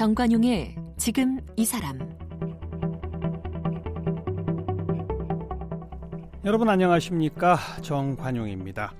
정관용의 0.00 0.76
지금 0.96 1.38
이 1.58 1.66
사람 1.66 1.98
여러분 6.42 6.70
안녕하십니까 6.70 7.58
정관용입니다. 7.82 8.94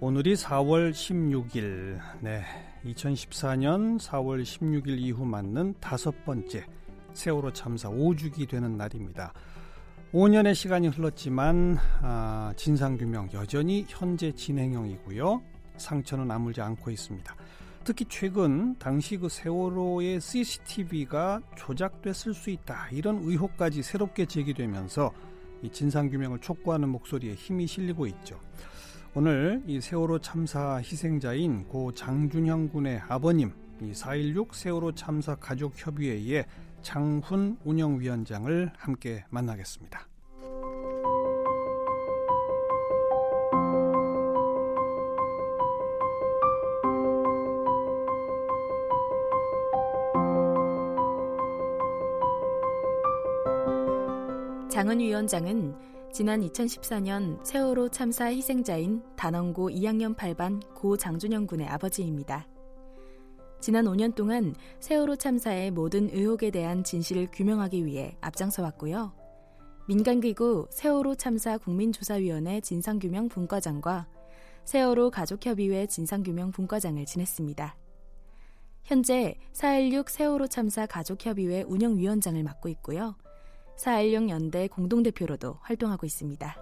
오늘이 0.00 0.32
4월 0.32 0.92
16일 0.92 2.00
네 2.22 2.42
2014년 2.86 4.00
4월 4.00 4.42
16일 4.42 4.98
이후 4.98 5.26
맞는 5.26 5.74
다섯 5.78 6.24
번째 6.24 6.64
세월호 7.12 7.52
참사 7.52 7.90
5주기 7.90 8.48
되는 8.48 8.78
날입니다. 8.78 9.34
5년의 10.14 10.54
시간이 10.54 10.88
흘렀지만 10.88 11.76
아, 12.00 12.50
진상규명 12.56 13.28
여전히 13.34 13.84
현재 13.86 14.32
진행형이고요. 14.32 15.42
상처는 15.76 16.30
아물지 16.30 16.62
않고 16.62 16.90
있습니다. 16.90 17.36
특히 17.84 18.06
최근 18.08 18.74
당시 18.78 19.18
그 19.18 19.28
세월호의 19.28 20.18
CCTV가 20.18 21.42
조작됐을 21.54 22.32
수 22.32 22.48
있다 22.48 22.88
이런 22.90 23.18
의혹까지 23.18 23.82
새롭게 23.82 24.24
제기되면서 24.24 25.12
이 25.62 25.70
진상규명을 25.70 26.38
촉구하는 26.38 26.88
목소리에 26.88 27.34
힘이 27.34 27.66
실리고 27.66 28.06
있죠. 28.06 28.40
오늘 29.14 29.62
이 29.66 29.82
세월호 29.82 30.20
참사 30.20 30.76
희생자인 30.78 31.68
고 31.68 31.92
장준형 31.92 32.70
군의 32.70 33.02
아버님 33.06 33.52
이 33.82 33.92
4.16 33.92 34.54
세월호 34.54 34.92
참사 34.92 35.34
가족협의회의 35.34 36.46
장훈 36.80 37.58
운영위원장을 37.64 38.72
함께 38.76 39.24
만나겠습니다. 39.28 40.13
장은 54.84 55.00
위원장은 55.00 55.74
지난 56.12 56.42
2014년 56.42 57.42
세월호 57.42 57.88
참사 57.88 58.26
희생자인 58.26 59.02
단원고 59.16 59.70
2학년 59.70 60.14
8반 60.14 60.60
고 60.74 60.94
장준영 60.98 61.46
군의 61.46 61.66
아버지입니다. 61.66 62.46
지난 63.62 63.86
5년 63.86 64.14
동안 64.14 64.54
세월호 64.80 65.16
참사의 65.16 65.70
모든 65.70 66.10
의혹에 66.10 66.50
대한 66.50 66.84
진실을 66.84 67.28
규명하기 67.32 67.86
위해 67.86 68.14
앞장서 68.20 68.62
왔고요. 68.62 69.14
민간기구 69.88 70.66
세월호 70.68 71.14
참사 71.14 71.56
국민조사위원회 71.56 72.60
진상규명 72.60 73.30
분과장과 73.30 74.06
세월호 74.66 75.10
가족협의회 75.12 75.86
진상규명 75.86 76.50
분과장을 76.50 77.02
지냈습니다. 77.06 77.74
현재 78.82 79.38
4.16 79.54 80.10
세월호 80.10 80.48
참사 80.48 80.84
가족협의회 80.84 81.62
운영위원장을 81.62 82.42
맡고 82.42 82.68
있고요. 82.68 83.16
4.16 83.76 84.28
연대 84.30 84.68
공동대표로도 84.68 85.58
활동하고 85.60 86.06
있습니다. 86.06 86.56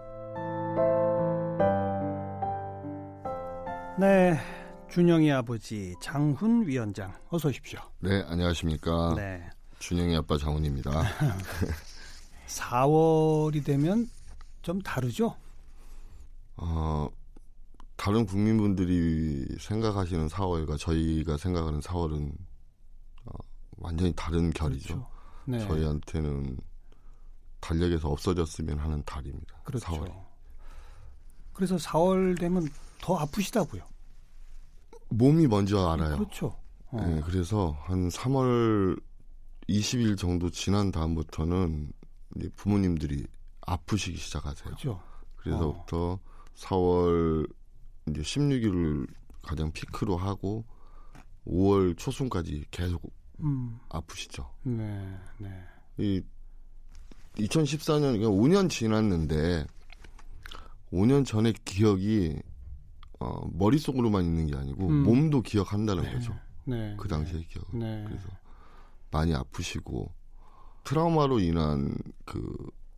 네, 3.98 4.38
준영이 4.90 5.30
아버지 5.30 5.94
장훈 6.00 6.66
위원장 6.66 7.12
어서 7.28 7.48
오십시오. 7.48 7.80
네, 8.00 8.22
안녕하십니까. 8.26 9.14
네. 9.16 9.42
준영이 9.78 10.16
아빠 10.16 10.38
장훈입니다. 10.38 10.90
4월이 12.46 13.64
되면 13.64 14.08
좀 14.62 14.80
다르죠? 14.80 15.36
어, 16.56 17.08
다른 17.96 18.24
국민분들이 18.26 19.46
생각하시는 19.58 20.28
4월과 20.28 20.78
저희가 20.78 21.36
생각하는 21.36 21.80
4월은 21.80 22.32
어, 23.26 23.32
완전히 23.78 24.12
다른 24.14 24.50
결이죠. 24.50 24.94
그렇죠. 24.94 25.08
네. 25.46 25.58
저희한테는 25.66 26.56
달력에서 27.62 28.08
없어졌으면 28.08 28.78
하는 28.78 29.02
달입니다. 29.04 29.62
그렇죠. 29.64 29.86
4월. 29.86 30.12
그래서 31.54 31.76
4월 31.76 32.38
되면 32.38 32.68
더 33.00 33.16
아프시다고요? 33.16 33.82
몸이 35.08 35.46
먼저 35.46 35.88
알아요. 35.88 36.18
그렇죠. 36.18 36.58
어. 36.90 37.00
네, 37.00 37.20
그래서 37.24 37.76
한 37.84 38.08
3월 38.08 39.00
20일 39.68 40.18
정도 40.18 40.50
지난 40.50 40.90
다음부터는 40.90 41.92
부모님들이 42.56 43.26
아프시기 43.62 44.16
시작하세요. 44.18 44.64
그렇죠. 44.64 45.00
그래서부터 45.36 46.12
어. 46.12 46.20
4월 46.56 47.48
이제 48.08 48.22
16일을 48.22 49.06
가장 49.42 49.70
피크로 49.70 50.16
하고 50.16 50.64
5월 51.46 51.96
초순까지 51.96 52.66
계속 52.70 53.02
음. 53.40 53.78
아프시죠. 53.88 54.50
네, 54.64 55.16
네. 55.38 55.64
이 55.98 56.22
2014년 57.36 58.20
5년 58.20 58.68
지났는데 58.68 59.66
5년 60.92 61.24
전의 61.24 61.54
기억이 61.64 62.38
어, 63.20 63.48
머릿속으로만 63.52 64.24
있는 64.24 64.46
게 64.46 64.56
아니고 64.56 64.88
음. 64.88 65.02
몸도 65.04 65.42
기억한다는 65.42 66.02
네. 66.02 66.12
거죠. 66.12 66.36
네. 66.64 66.94
그 66.98 67.08
당시의 67.08 67.42
네. 67.42 67.48
기억. 67.48 67.76
네. 67.76 68.04
그래서 68.06 68.28
많이 69.10 69.34
아프시고 69.34 70.12
트라우마로 70.84 71.40
인한 71.40 71.96
그 72.24 72.54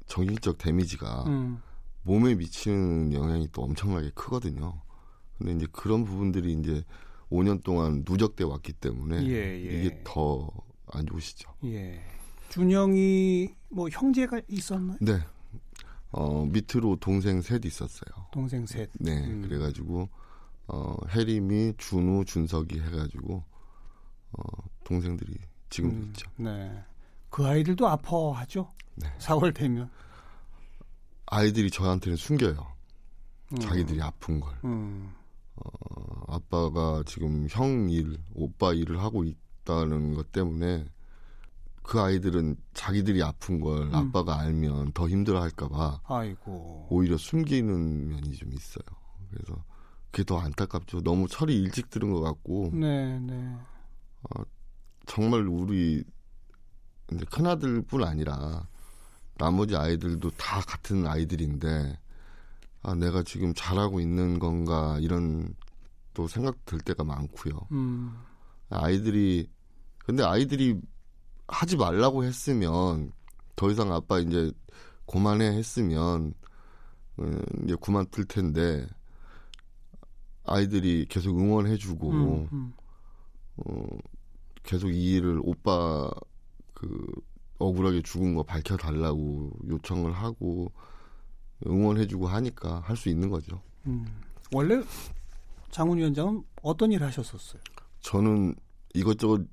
정신적 0.07 0.59
데미지가 0.59 1.25
음. 1.27 1.61
몸에 2.03 2.35
미치는 2.35 3.13
영향이 3.13 3.49
또 3.53 3.63
엄청나게 3.63 4.11
크거든요. 4.15 4.83
근데 5.39 5.53
이제 5.53 5.67
그런 5.73 6.05
부분들이 6.05 6.53
이제 6.53 6.83
5년 7.31 7.63
동안 7.63 8.05
누적돼 8.09 8.45
왔기 8.45 8.75
때문에 8.75 9.27
예, 9.27 9.33
예. 9.33 9.81
이게 9.81 10.01
더 10.05 10.51
안 10.93 11.07
좋으시죠. 11.07 11.51
예. 11.65 12.01
준영이 12.49 13.49
뭐 13.71 13.89
형제가 13.89 14.41
있었나요? 14.49 14.99
네. 15.01 15.21
어, 16.13 16.47
밑으로 16.47 16.97
동생 17.01 17.43
셋 17.43 17.65
있었어요. 17.65 18.27
동생 18.31 18.65
셋. 18.67 18.89
네. 19.01 19.27
음. 19.27 19.43
그래가지고, 19.43 20.09
어, 20.69 20.97
혜림이, 21.11 21.75
준우, 21.77 22.25
준석이 22.25 22.81
해가지고, 22.81 23.43
어, 24.33 24.43
동생들이 24.85 25.35
지금도 25.71 25.97
음, 25.97 26.03
있죠. 26.09 26.31
네. 26.37 26.85
그 27.31 27.45
아이들도 27.45 27.89
아파하죠? 27.89 28.71
네. 28.95 29.13
4월 29.19 29.53
되면. 29.53 29.91
아이들이 31.27 31.69
저한테는 31.69 32.17
숨겨요. 32.17 32.65
음. 33.53 33.59
자기들이 33.59 34.01
아픈 34.01 34.39
걸. 34.39 34.55
음. 34.65 35.13
어, 35.57 36.25
아빠가 36.29 37.03
지금 37.07 37.49
형 37.51 37.91
일, 37.91 38.19
오빠 38.35 38.73
일을 38.73 39.01
하고 39.01 39.25
있다는 39.25 40.15
것 40.15 40.31
때문에 40.31 40.85
그 41.85 42.01
아이들은 42.01 42.57
자기들이 42.73 43.23
아픈 43.23 43.61
걸 43.61 43.83
음. 43.83 43.95
아빠가 43.95 44.41
알면 44.41 44.93
더 44.93 45.07
힘들어 45.07 45.41
할까봐 45.43 46.01
아이고. 46.05 46.89
오히려 46.91 47.19
숨기는 47.19 48.09
면이 48.09 48.33
좀 48.33 48.53
있어요. 48.53 48.85
그래서 49.31 49.63
그게 50.11 50.25
더 50.25 50.39
안타깝죠. 50.39 51.03
너무 51.03 51.29
철이 51.29 51.55
일찍 51.55 51.91
들은 51.91 52.11
것 52.11 52.21
같고. 52.23 52.71
네, 52.73 53.19
네. 53.21 53.55
어, 54.23 54.43
정말 55.07 55.47
우리 55.47 56.03
이제 57.13 57.25
큰 57.31 57.47
아들뿐 57.47 58.03
아니라 58.03 58.67
나머지 59.37 59.77
아이들도 59.77 60.31
다 60.39 60.61
같은 60.63 61.07
아이들인데 61.07 61.99
아 62.83 62.95
내가 62.95 63.23
지금 63.23 63.53
잘하고 63.55 64.01
있는 64.01 64.39
건가 64.39 64.97
이런 65.01 65.55
또 66.15 66.27
생각 66.29 66.65
들 66.65 66.79
때가 66.81 67.05
많고요. 67.05 67.61
음. 67.73 68.17
아이들이 68.71 69.51
근데 69.99 70.23
아이들이 70.23 70.81
하지 71.55 71.77
말라고 71.77 72.25
했으면 72.25 73.13
더 73.57 73.71
이상 73.71 73.93
아빠 73.93 74.19
이제 74.19 74.51
그만해 75.07 75.47
했으면 75.57 76.35
음, 77.21 77.41
이제 77.65 77.77
그만 77.81 78.07
둘 78.11 78.25
텐데 78.25 78.87
아이들이 80.45 81.07
계속 81.09 81.39
응원해주고 81.39 82.11
음, 82.11 82.49
음. 82.53 82.73
어, 83.59 83.87
계속 84.65 84.91
이 84.91 85.15
일을 85.15 85.41
오빠 85.45 86.11
그 86.75 87.07
억울하게 87.59 88.03
죽은 88.03 88.35
거 88.35 88.43
밝혀달라고 88.43 89.53
요청을 89.69 90.13
하고 90.13 90.73
응원해주고 91.67 92.27
하니까 92.27 92.81
할 92.81 92.97
수 92.97 93.09
있는 93.09 93.31
거죠. 93.31 93.61
음. 93.87 94.05
원래 94.53 94.83
장훈 95.71 95.99
위원장은 95.99 96.43
어떤 96.63 96.91
일을 96.93 97.07
하셨었어요? 97.07 97.63
저는 98.01 98.55
이것저것 98.93 99.41
예, 99.41 99.47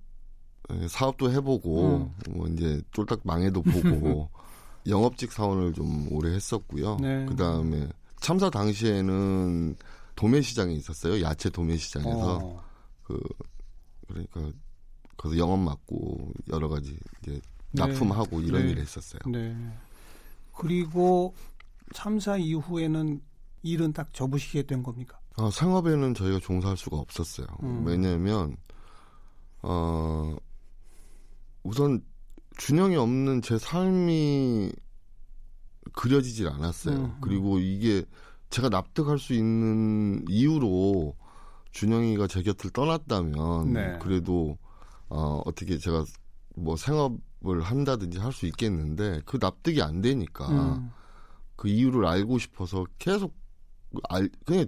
사업도 0.87 1.31
해보고 1.31 2.13
음. 2.27 2.33
뭐 2.35 2.47
이제 2.47 2.81
쫄딱 2.91 3.21
망해도 3.23 3.61
보고 3.61 4.29
영업직 4.87 5.31
사원을 5.31 5.73
좀 5.73 6.07
오래 6.11 6.33
했었고요. 6.33 6.97
네. 6.97 7.25
그 7.25 7.35
다음에 7.35 7.87
참사 8.19 8.49
당시에는 8.49 9.75
도매 10.15 10.41
시장에 10.41 10.73
있었어요. 10.73 11.21
야채 11.21 11.49
도매 11.49 11.77
시장에서 11.77 12.39
어. 12.41 12.63
그 13.03 13.19
그러니까 14.07 14.51
거기서 15.17 15.39
영업 15.39 15.59
맡고 15.59 16.31
여러 16.51 16.67
가지 16.67 16.97
이제 17.21 17.39
네. 17.71 17.85
납품하고 17.85 18.39
네. 18.39 18.47
이런 18.47 18.63
네. 18.63 18.71
일을 18.71 18.81
했었어요. 18.81 19.19
네. 19.27 19.55
그리고 20.55 21.33
참사 21.93 22.37
이후에는 22.37 23.21
일은 23.63 23.93
딱 23.93 24.13
접으시게 24.13 24.63
된 24.63 24.83
겁니까? 24.83 25.19
아, 25.37 25.49
상업에는 25.51 26.13
저희가 26.13 26.39
종사할 26.39 26.77
수가 26.77 26.97
없었어요. 26.97 27.47
음. 27.63 27.85
왜냐하면 27.85 28.57
어 29.61 30.35
우선 31.63 32.03
준영이 32.57 32.95
없는 32.95 33.41
제 33.41 33.57
삶이 33.57 34.71
그려지질 35.93 36.47
않았어요. 36.47 36.95
음, 36.95 37.03
음. 37.05 37.17
그리고 37.21 37.59
이게 37.59 38.05
제가 38.49 38.69
납득할 38.69 39.17
수 39.19 39.33
있는 39.33 40.25
이유로 40.29 41.15
준영이가 41.71 42.27
제 42.27 42.43
곁을 42.43 42.69
떠났다면 42.71 43.73
네. 43.73 43.97
그래도 43.99 44.57
어, 45.07 45.41
어떻게 45.45 45.77
제가 45.77 46.03
뭐 46.55 46.75
생업을 46.75 47.61
한다든지 47.61 48.19
할 48.19 48.31
수 48.31 48.45
있겠는데 48.45 49.21
그 49.25 49.37
납득이 49.39 49.81
안 49.81 50.01
되니까 50.01 50.47
음. 50.49 50.91
그 51.55 51.67
이유를 51.69 52.05
알고 52.05 52.39
싶어서 52.39 52.85
계속 52.97 53.35
알 54.09 54.29
그냥 54.45 54.67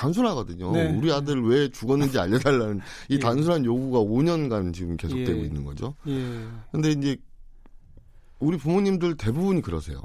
단순하거든요. 0.00 0.72
네. 0.72 0.96
우리 0.96 1.12
아들 1.12 1.42
왜 1.46 1.68
죽었는지 1.68 2.18
알려달라는 2.18 2.80
이 3.10 3.14
예. 3.14 3.18
단순한 3.18 3.66
요구가 3.66 3.98
5년간 3.98 4.72
지금 4.72 4.96
계속되고 4.96 5.40
예. 5.40 5.44
있는 5.44 5.64
거죠. 5.64 5.94
예. 6.06 6.46
근데 6.72 6.92
이제 6.92 7.18
우리 8.38 8.56
부모님들 8.56 9.16
대부분이 9.16 9.60
그러세요. 9.60 10.00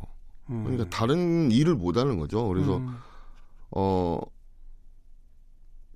음. 0.50 0.64
그러니까 0.66 0.90
다른 0.90 1.50
일을 1.50 1.76
못 1.76 1.96
하는 1.96 2.20
거죠. 2.20 2.46
그래서 2.50 2.78
음. 2.78 2.98
어 3.72 4.20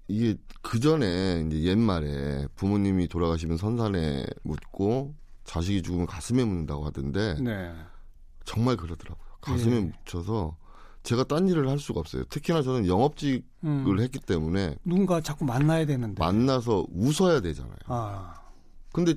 이게 0.07 0.36
그 0.62 0.80
전에 0.80 1.44
이제 1.46 1.63
옛말에 1.63 2.48
부모님이 2.56 3.10
돌아가시면 3.10 3.57
선산에 3.57 4.25
묻고 4.44 5.13
자식이 5.44 5.84
죽으면 5.84 6.07
가슴에 6.07 6.44
묻는다고 6.46 6.86
하던데 6.86 7.36
네. 7.42 7.74
정말 8.46 8.78
그러더라고요. 8.78 9.28
가슴에 9.42 9.75
예. 9.75 9.80
묻혀서 9.81 10.56
제가 11.09 11.23
딴 11.23 11.47
일을 11.47 11.67
할 11.67 11.79
수가 11.79 12.01
없어요. 12.01 12.23
특히나 12.25 12.61
저는 12.61 12.85
영업직을 12.85 13.44
음. 13.63 14.00
했기 14.00 14.19
때문에 14.19 14.75
누군가 14.85 15.19
자꾸 15.21 15.44
만나야 15.44 15.88
되는데 15.88 16.23
만나서 16.23 16.85
웃어야 16.91 17.41
되잖아요. 17.41 17.77
아. 17.88 18.35
근데 18.94 19.15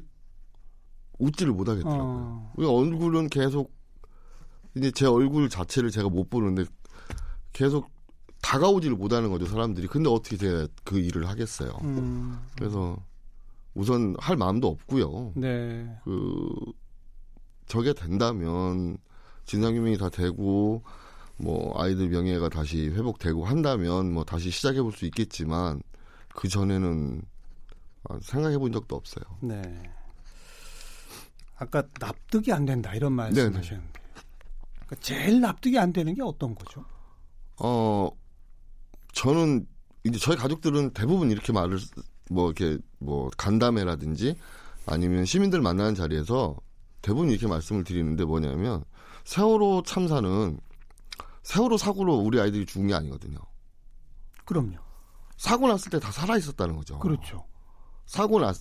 웃지를 1.18 1.52
못하겠더라고요. 1.52 2.02
어. 2.06 2.52
얼굴은 2.56 3.28
계속 3.28 3.74
이제 4.74 4.90
제 4.90 5.04
얼굴 5.04 5.50
자체를 5.50 5.90
제가 5.90 6.08
못 6.08 6.30
보는데 6.30 6.64
계속 7.52 7.90
다가오지를 8.40 8.96
못하는 8.96 9.30
거죠 9.30 9.44
사람들이. 9.44 9.86
근데 9.86 10.08
어떻게 10.08 10.38
제가 10.38 10.68
그 10.84 10.98
일을 10.98 11.28
하겠어요. 11.28 11.72
음. 11.82 12.38
그래서 12.56 12.96
우선 13.74 14.16
할 14.18 14.38
마음도 14.38 14.68
없고요. 14.68 15.34
네. 15.36 15.94
그 16.04 16.54
저게 17.66 17.92
된다면 17.92 18.96
진상규명이 19.44 19.98
다 19.98 20.08
되고 20.08 20.82
뭐 21.42 21.72
아이들 21.80 22.08
명예가 22.08 22.48
다시 22.48 22.88
회복되고 22.88 23.44
한다면 23.44 24.12
뭐 24.12 24.24
다시 24.24 24.50
시작해 24.50 24.80
볼 24.80 24.92
수 24.92 25.04
있겠지만 25.06 25.82
그 26.34 26.48
전에는 26.48 27.22
생각해 28.20 28.58
본 28.58 28.72
적도 28.72 28.96
없어요. 28.96 29.24
네. 29.40 29.60
아까 31.56 31.82
납득이 32.00 32.52
안 32.52 32.64
된다 32.64 32.94
이런 32.94 33.12
말씀하셨는데 33.12 34.00
그러니까 34.86 34.96
제일 35.00 35.40
납득이 35.40 35.78
안 35.78 35.92
되는 35.92 36.14
게 36.14 36.22
어떤 36.22 36.54
거죠? 36.54 36.84
어 37.58 38.10
저는 39.12 39.66
이제 40.04 40.18
저희 40.18 40.36
가족들은 40.36 40.90
대부분 40.90 41.30
이렇게 41.30 41.52
말을 41.52 41.78
뭐 42.30 42.50
이렇게 42.50 42.78
뭐 42.98 43.30
간담회라든지 43.36 44.36
아니면 44.86 45.24
시민들 45.24 45.60
만나는 45.60 45.94
자리에서 45.94 46.56
대부분 47.00 47.30
이렇게 47.30 47.46
말씀을 47.46 47.84
드리는데 47.84 48.24
뭐냐면 48.24 48.84
세월호 49.24 49.82
참사는 49.86 50.58
세월호 51.42 51.76
사고로 51.76 52.16
우리 52.16 52.40
아이들이 52.40 52.66
죽은 52.66 52.86
게 52.88 52.94
아니거든요. 52.94 53.38
그럼요. 54.44 54.76
사고 55.36 55.68
났을 55.68 55.90
때 55.90 55.98
다 55.98 56.12
살아 56.12 56.36
있었다는 56.36 56.76
거죠. 56.76 56.98
그렇죠. 56.98 57.44
사고 58.06 58.40
나, 58.40 58.52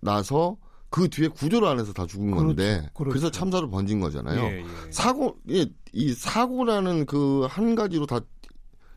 나서 0.00 0.56
그 0.90 1.08
뒤에 1.08 1.28
구조를 1.28 1.66
안 1.68 1.78
해서 1.80 1.92
다 1.92 2.06
죽은 2.06 2.26
그렇죠. 2.32 2.46
건데 2.46 2.90
그렇죠. 2.94 3.10
그래서 3.10 3.30
참사로 3.30 3.70
번진 3.70 4.00
거잖아요. 4.00 4.40
예, 4.42 4.58
예. 4.60 4.92
사고 4.92 5.38
예, 5.50 5.66
이 5.92 6.12
사고라는 6.12 7.06
그 7.06 7.46
한 7.48 7.74
가지로 7.74 8.06
다 8.06 8.20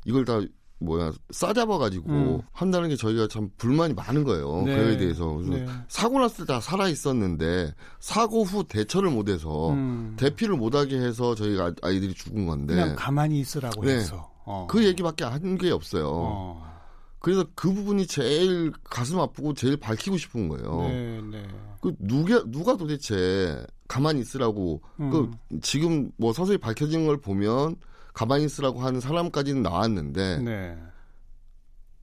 이걸 0.06 0.26
다 0.26 0.40
뭐야 0.80 1.14
싸잡아가지고 1.30 2.10
음. 2.12 2.42
한다는 2.52 2.90
게 2.90 2.96
저희가 2.96 3.28
참 3.28 3.50
불만이 3.58 3.94
많은 3.94 4.24
거예요. 4.24 4.64
네. 4.66 4.76
그에 4.76 4.98
대해서 4.98 5.40
네. 5.48 5.66
사고 5.88 6.20
났을 6.20 6.46
때 6.46 6.54
다 6.54 6.60
살아 6.60 6.88
있었는데 6.90 7.74
사고 8.00 8.44
후 8.44 8.64
대처를 8.66 9.10
못해서 9.10 9.72
음. 9.72 10.16
대피를 10.20 10.56
못하게 10.58 10.98
해서 10.98 11.34
저희가 11.34 11.74
아이들이 11.82 12.14
죽은 12.14 12.46
건데 12.46 12.76
그냥 12.76 12.96
가만히 12.96 13.40
있으라고 13.40 13.84
네. 13.86 13.96
해서 13.96 14.32
어. 14.46 14.68
그 14.70 14.84
얘기밖에 14.86 15.24
한 15.24 15.58
게 15.58 15.72
없어요. 15.72 16.10
어. 16.14 16.76
그래서 17.20 17.44
그 17.56 17.74
부분이 17.74 18.06
제일 18.06 18.72
가슴 18.84 19.20
아프고 19.20 19.54
제일 19.56 19.78
밝히고 19.78 20.18
싶은 20.18 20.48
거예요. 20.50 20.82
네, 20.90 21.22
네. 21.32 21.48
그 21.82 21.96
누가 22.00 22.44
누가 22.46 22.78
도대체 22.78 23.66
가만히 23.88 24.20
있으라고 24.22 24.82
음. 25.00 25.10
그 25.10 25.32
지금 25.62 26.12
뭐 26.18 26.34
서서히 26.34 26.58
밝혀진 26.60 27.08
걸 27.08 27.18
보면 27.18 27.78
가만히 28.16 28.46
있으라고 28.46 28.80
하는 28.82 29.00
사람까지는 29.00 29.62
나왔는데 29.62 30.40
네. 30.40 30.78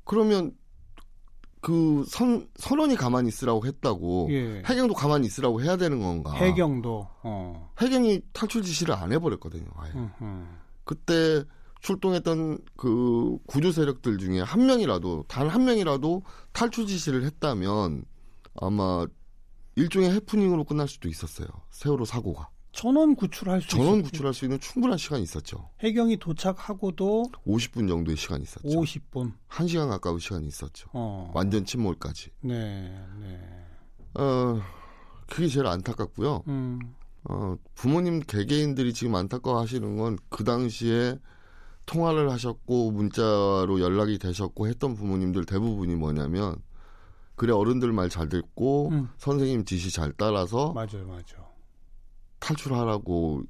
그러면 0.05 0.53
그 1.61 2.05
선, 2.07 2.49
선원이 2.57 2.97
가만히 2.97 3.29
있으라고 3.29 3.65
했다고 3.67 4.29
예. 4.31 4.63
해경도 4.67 4.95
가만히 4.95 5.27
있으라고 5.27 5.63
해야 5.63 5.77
되는 5.77 6.01
건가? 6.01 6.33
해경도 6.35 7.09
어. 7.23 7.73
해경이 7.81 8.21
탈출 8.33 8.63
지시를 8.63 8.95
안 8.95 9.13
해버렸거든요. 9.13 9.67
아예. 9.77 9.93
음흠. 9.93 10.45
그때 10.85 11.45
출동했던 11.81 12.59
그 12.77 13.39
구조 13.47 13.73
세력들 13.73 14.19
중에 14.19 14.41
한 14.41 14.67
명이라도 14.67 15.25
단 15.29 15.49
한 15.49 15.65
명이라도 15.65 16.23
탈출 16.53 16.87
지시를 16.87 17.25
했다면 17.25 18.05
아마 18.61 19.07
일종의 19.77 20.13
해프닝으로 20.13 20.65
끝날 20.65 20.87
수도 20.89 21.09
있었어요. 21.09 21.47
세월호 21.71 22.05
사고가. 22.05 22.51
전원 22.73 23.15
구출할 23.15 23.61
수 23.61 23.69
전원 23.69 23.99
있었죠. 24.01 24.03
구출할 24.11 24.35
수 24.35 24.45
있는 24.47 24.59
충분한 24.61 24.97
시간이 24.99 25.23
있었죠. 25.23 25.69
해경이 25.81 26.17
도착하고도 26.19 27.25
50분 27.47 27.87
정도의 27.89 28.17
시간이 28.17 28.43
있었죠. 28.45 28.69
50분. 28.69 29.33
1시간 29.49 29.89
가까운 29.89 30.19
시간이 30.19 30.47
있었죠. 30.47 30.89
어. 30.93 31.31
완전 31.35 31.65
침몰까지. 31.65 32.31
네. 32.41 32.91
네. 33.21 33.39
어, 34.15 34.61
그게 35.29 35.49
제일 35.49 35.67
안타깝고요. 35.67 36.45
음. 36.49 36.79
어, 37.25 37.57
부모님 37.75 38.21
개개인들이 38.21 38.93
지금 38.95 39.15
안타까워 39.15 39.61
하시는 39.61 39.97
건 39.97 40.17
그 40.29 40.43
당시에 40.45 41.19
통화를 41.87 42.31
하셨고 42.31 42.91
문자로 42.93 43.81
연락이 43.81 44.19
되셨고 44.19 44.67
했던 44.69 44.95
부모님들 44.95 45.45
대부분이 45.45 45.95
뭐냐면 45.97 46.57
그래 47.37 47.53
어른들 47.53 47.93
말 47.93 48.09
잘 48.09 48.29
듣고 48.29 48.89
음. 48.91 49.09
선생님 49.19 49.65
지시 49.65 49.91
잘 49.93 50.13
따라서 50.17 50.73
맞아요, 50.73 51.07
맞아요. 51.07 51.42
탈출하라고 52.53 53.43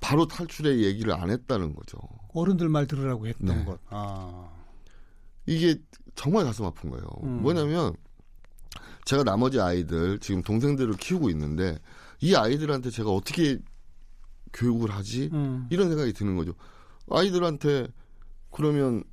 바로 0.00 0.26
탈출의 0.26 0.84
얘기를 0.84 1.12
안 1.12 1.30
했다는 1.30 1.74
거죠. 1.74 1.98
어른들 2.34 2.68
말 2.68 2.86
들으라고 2.86 3.26
했던 3.26 3.58
네. 3.58 3.64
것. 3.64 3.80
아. 3.88 4.50
이게 5.46 5.76
정말 6.14 6.44
가슴 6.44 6.64
아픈 6.64 6.90
거예요. 6.90 7.06
음. 7.22 7.42
뭐냐면 7.42 7.94
제가 9.04 9.24
나머지 9.24 9.60
아이들 9.60 10.18
지금 10.18 10.42
동생들을 10.42 10.94
키우고 10.94 11.30
있는데 11.30 11.78
이 12.20 12.34
아이들한테 12.34 12.90
제가 12.90 13.10
어떻게 13.10 13.58
교육을 14.52 14.90
하지? 14.90 15.30
음. 15.32 15.66
이런 15.70 15.88
생각이 15.88 16.12
드는 16.12 16.36
거죠. 16.36 16.52
아이들한테 17.10 17.88
그러면 18.50 19.04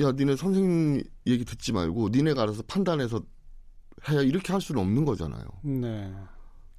야 0.00 0.12
니네 0.12 0.36
선생님 0.36 1.02
얘기 1.26 1.44
듣지 1.44 1.72
말고 1.72 2.08
니네가 2.10 2.42
알아서 2.42 2.62
판단해서 2.62 3.22
해 4.08 4.24
이렇게 4.24 4.52
할 4.52 4.60
수는 4.60 4.80
없는 4.80 5.04
거잖아요. 5.04 5.44
네. 5.62 6.12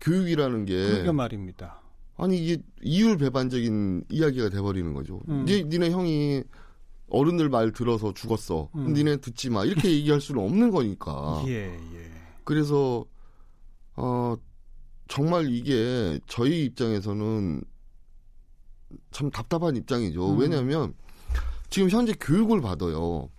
교육이라는 0.01 0.65
게 0.65 0.75
그러게 0.75 1.11
말입니다. 1.11 1.82
아니 2.15 2.37
이게 2.37 2.61
이율 2.81 3.17
배반적인 3.17 4.05
이야기가 4.09 4.49
돼버리는 4.49 4.93
거죠. 4.93 5.21
음. 5.29 5.45
니, 5.45 5.63
니네 5.63 5.91
형이 5.91 6.43
어른들 7.09 7.49
말 7.49 7.71
들어서 7.71 8.13
죽었어. 8.13 8.69
음. 8.75 8.93
니네 8.93 9.17
듣지 9.17 9.49
마. 9.49 9.65
이렇게 9.65 9.91
얘기할 9.91 10.21
수는 10.21 10.43
없는 10.43 10.71
거니까. 10.71 11.43
예, 11.47 11.73
예. 11.73 12.11
그래서 12.43 13.05
어 13.95 14.35
정말 15.07 15.49
이게 15.49 16.19
저희 16.27 16.65
입장에서는 16.65 17.63
참 19.11 19.31
답답한 19.31 19.75
입장이죠. 19.75 20.33
음. 20.33 20.39
왜냐하면 20.39 20.93
지금 21.69 21.89
현재 21.89 22.13
교육을 22.19 22.61
받아요. 22.61 23.29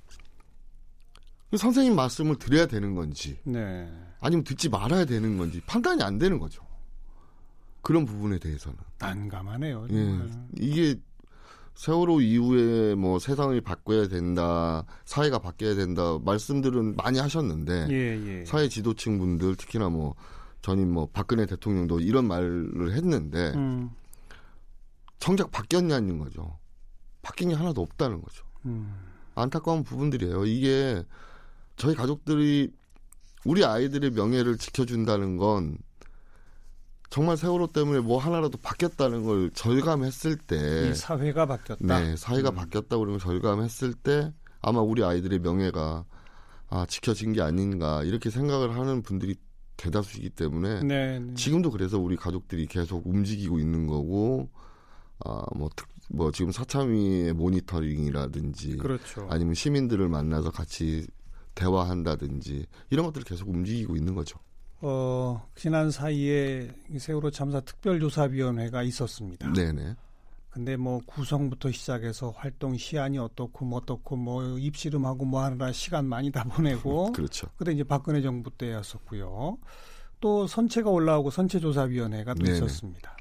선생님 1.56 1.94
말씀을 1.94 2.36
드려야 2.36 2.66
되는 2.66 2.96
건지, 2.96 3.38
네. 3.44 3.88
아니면 4.18 4.42
듣지 4.42 4.68
말아야 4.68 5.04
되는 5.04 5.38
건지 5.38 5.62
판단이 5.66 6.02
안 6.02 6.18
되는 6.18 6.40
거죠. 6.40 6.64
그런 7.84 8.06
부분에 8.06 8.38
대해서는 8.38 8.78
난감하네요. 8.98 9.86
예, 9.90 10.18
이게 10.58 10.96
세월호 11.74 12.22
이후에 12.22 12.94
뭐 12.94 13.18
세상을 13.18 13.60
바꿔야 13.60 14.08
된다, 14.08 14.84
사회가 15.04 15.38
바뀌어야 15.38 15.74
된다 15.74 16.18
말씀들은 16.24 16.96
많이 16.96 17.18
하셨는데 17.18 17.88
예, 17.90 18.40
예. 18.40 18.44
사회 18.46 18.68
지도층 18.68 19.18
분들 19.18 19.56
특히나 19.56 19.90
뭐 19.90 20.14
전임 20.62 20.92
뭐 20.92 21.08
박근혜 21.12 21.44
대통령도 21.44 22.00
이런 22.00 22.26
말을 22.26 22.92
했는데 22.94 23.52
음. 23.54 23.90
정작 25.18 25.50
바뀌었냐는 25.50 26.18
거죠. 26.18 26.58
바뀐 27.20 27.50
게 27.50 27.54
하나도 27.54 27.82
없다는 27.82 28.22
거죠. 28.22 28.46
음. 28.64 28.94
안타까운 29.34 29.84
부분들이에요. 29.84 30.46
이게 30.46 31.04
저희 31.76 31.94
가족들이 31.94 32.72
우리 33.44 33.64
아이들의 33.64 34.12
명예를 34.12 34.56
지켜준다는 34.56 35.36
건 35.36 35.76
정말 37.14 37.36
세월호 37.36 37.68
때문에 37.68 38.00
뭐 38.00 38.18
하나라도 38.18 38.58
바뀌었다는 38.58 39.22
걸 39.22 39.48
절감했을 39.50 40.36
때 40.36 40.92
사회가 40.94 41.46
바뀌었다. 41.46 42.00
네, 42.00 42.16
사회가 42.16 42.48
음. 42.48 42.54
바뀌었다고 42.56 43.04
그런 43.04 43.18
걸 43.18 43.20
절감했을 43.20 43.94
때 43.94 44.32
아마 44.60 44.80
우리 44.80 45.04
아이들의 45.04 45.38
명예가 45.38 46.06
아, 46.70 46.86
지켜진 46.86 47.32
게 47.32 47.40
아닌가 47.40 48.02
이렇게 48.02 48.30
생각을 48.30 48.74
하는 48.76 49.02
분들이 49.02 49.36
대다수이기 49.76 50.30
때문에 50.30 50.82
네, 50.82 51.20
네. 51.20 51.34
지금도 51.34 51.70
그래서 51.70 52.00
우리 52.00 52.16
가족들이 52.16 52.66
계속 52.66 53.06
움직이고 53.06 53.60
있는 53.60 53.86
거고 53.86 54.50
아뭐 55.24 55.70
뭐 56.10 56.32
지금 56.32 56.50
사참위의 56.50 57.32
모니터링이라든지 57.34 58.78
그렇죠. 58.78 59.28
아니면 59.30 59.54
시민들을 59.54 60.08
만나서 60.08 60.50
같이 60.50 61.06
대화한다든지 61.54 62.66
이런 62.90 63.06
것들을 63.06 63.24
계속 63.24 63.50
움직이고 63.50 63.94
있는 63.94 64.16
거죠. 64.16 64.40
어, 64.80 65.48
지난 65.54 65.90
사이에 65.90 66.70
세월호 66.98 67.30
참사 67.30 67.60
특별조사위원회가 67.60 68.82
있었습니다. 68.82 69.52
네네. 69.52 69.94
근데 70.50 70.76
뭐 70.76 71.00
구성부터 71.04 71.72
시작해서 71.72 72.30
활동 72.30 72.76
시안이 72.76 73.18
어떻고 73.18 73.64
뭐 73.64 73.78
어떻고 73.78 74.14
뭐 74.14 74.56
입씨름하고 74.56 75.24
뭐 75.24 75.42
하느라 75.42 75.72
시간 75.72 76.06
많이 76.06 76.30
다 76.30 76.44
보내고 76.44 77.10
그렇죠. 77.12 77.48
그때 77.56 77.72
이제 77.72 77.82
박근혜 77.82 78.22
정부 78.22 78.50
때였었고요. 78.50 79.58
또 80.20 80.46
선체가 80.46 80.90
올라오고 80.90 81.30
선체조사위원회가 81.30 82.34
또 82.34 82.44
네네. 82.44 82.56
있었습니다. 82.56 83.16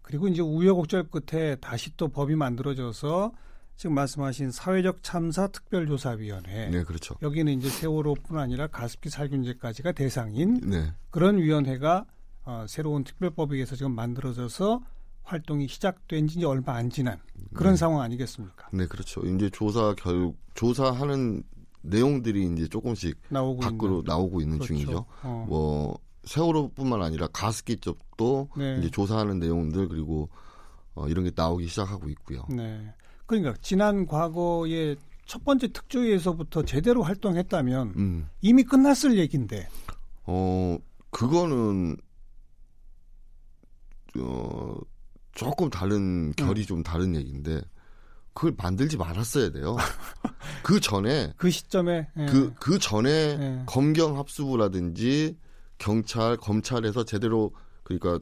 그리고 0.00 0.28
이제 0.28 0.42
우여곡절 0.42 1.08
끝에 1.10 1.56
다시 1.56 1.96
또 1.96 2.06
법이 2.06 2.36
만들어져서 2.36 3.32
지금 3.80 3.94
말씀하신 3.94 4.50
사회적 4.50 5.02
참사 5.02 5.46
특별조사위원회. 5.46 6.68
네, 6.68 6.82
그렇죠. 6.84 7.14
여기는 7.22 7.50
이제 7.54 7.70
세월호뿐 7.70 8.38
아니라 8.38 8.66
가습기 8.66 9.08
살균제까지가 9.08 9.92
대상인 9.92 10.60
네. 10.60 10.92
그런 11.08 11.38
위원회가 11.38 12.04
어, 12.44 12.66
새로운 12.68 13.04
특별법에 13.04 13.54
의해서 13.54 13.76
지금 13.76 13.94
만들어져서 13.94 14.82
활동이 15.22 15.66
시작된 15.66 16.28
지 16.28 16.44
얼마 16.44 16.74
안 16.74 16.90
지난 16.90 17.20
그런 17.54 17.72
네. 17.72 17.76
상황 17.78 18.02
아니겠습니까? 18.02 18.68
네, 18.74 18.84
그렇죠. 18.84 19.22
이제 19.22 19.48
조사 19.48 19.94
결 19.94 20.34
조사하는 20.52 21.42
내용들이 21.80 22.52
이제 22.52 22.68
조금씩 22.68 23.16
나오고 23.30 23.62
밖으로 23.62 24.00
있는. 24.00 24.04
나오고 24.04 24.42
있는 24.42 24.58
그렇죠. 24.58 24.74
중이죠. 24.74 25.06
어. 25.22 25.46
뭐 25.48 25.98
세월호뿐만 26.24 27.00
아니라 27.00 27.28
가습기 27.28 27.78
쪽도 27.78 28.50
네. 28.58 28.76
이제 28.80 28.90
조사하는 28.90 29.38
내용들 29.38 29.88
그리고 29.88 30.28
어, 30.94 31.08
이런 31.08 31.24
게 31.24 31.30
나오기 31.34 31.66
시작하고 31.66 32.10
있고요. 32.10 32.44
네. 32.50 32.92
그러니까 33.30 33.54
지난 33.62 34.06
과거에 34.06 34.96
첫 35.24 35.44
번째 35.44 35.68
특조위에서부터 35.68 36.64
제대로 36.64 37.04
활동했다면 37.04 37.92
음. 37.96 38.28
이미 38.40 38.64
끝났을 38.64 39.18
얘기인데. 39.18 39.68
어 40.24 40.76
그거는 41.10 41.96
어 44.18 44.74
조금 45.30 45.70
다른 45.70 46.32
결이 46.32 46.62
음. 46.62 46.66
좀 46.66 46.82
다른 46.82 47.14
얘기인데 47.14 47.60
그걸 48.34 48.52
만들지 48.58 48.96
말았어야 48.96 49.52
돼요. 49.52 49.76
그 50.64 50.80
전에 50.80 51.32
그 51.36 51.50
시점에 51.50 52.08
그그 52.16 52.46
예. 52.50 52.56
그 52.58 52.78
전에 52.80 53.10
예. 53.10 53.62
검경 53.66 54.18
합수부라든지 54.18 55.36
경찰 55.78 56.36
검찰에서 56.36 57.04
제대로 57.04 57.52
그러니까 57.84 58.18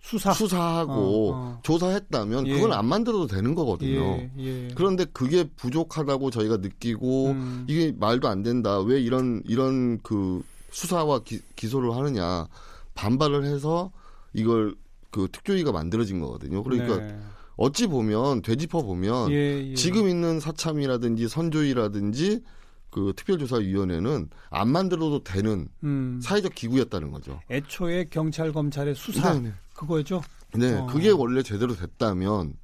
수사 0.00 0.32
수사하고 0.32 0.92
어, 0.92 1.32
어. 1.34 1.60
조사했다면 1.62 2.46
예. 2.46 2.54
그건 2.54 2.72
안 2.72 2.86
만들어도 2.86 3.26
되는 3.26 3.54
거거든요. 3.54 4.00
예, 4.00 4.30
예. 4.38 4.68
그런데 4.74 5.04
그게 5.12 5.44
부족하다고 5.56 6.30
저희가 6.30 6.58
느끼고 6.58 7.26
음. 7.26 7.66
이게 7.68 7.92
말도 7.98 8.28
안 8.28 8.42
된다. 8.42 8.80
왜 8.80 9.00
이런 9.00 9.42
이런 9.46 9.98
그 10.02 10.42
수사와 10.70 11.20
기, 11.20 11.40
기소를 11.56 11.94
하느냐 11.94 12.46
반발을 12.94 13.44
해서 13.44 13.90
이걸 14.32 14.74
그 15.10 15.28
특조위가 15.30 15.72
만들어진 15.72 16.20
거거든요. 16.20 16.62
그러니까 16.62 16.96
네. 16.96 17.18
어찌 17.56 17.86
보면 17.86 18.42
되짚어 18.42 18.82
보면 18.82 19.30
예, 19.32 19.70
예. 19.70 19.74
지금 19.74 20.08
있는 20.08 20.40
사참이라든지 20.40 21.28
선조위라든지 21.28 22.42
그 22.90 23.12
특별조사위원회는 23.16 24.30
안 24.50 24.68
만들어도 24.68 25.22
되는 25.22 25.68
음. 25.84 26.20
사회적 26.22 26.54
기구였다는 26.54 27.10
거죠. 27.10 27.40
애초에 27.50 28.06
경찰 28.10 28.52
검찰의 28.52 28.94
수사 28.94 29.34
네 29.34 29.40
네. 29.40 29.52
네. 29.78 29.86
그거죠. 29.86 30.22
네, 30.54 30.74
어. 30.74 30.86
그게 30.86 31.10
원래 31.10 31.42
제대로 31.42 31.74
됐다면 31.74 32.54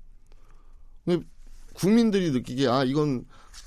국민들이 1.75 2.31
느끼기에 2.31 2.69
아 2.69 2.85
이건 2.85 3.27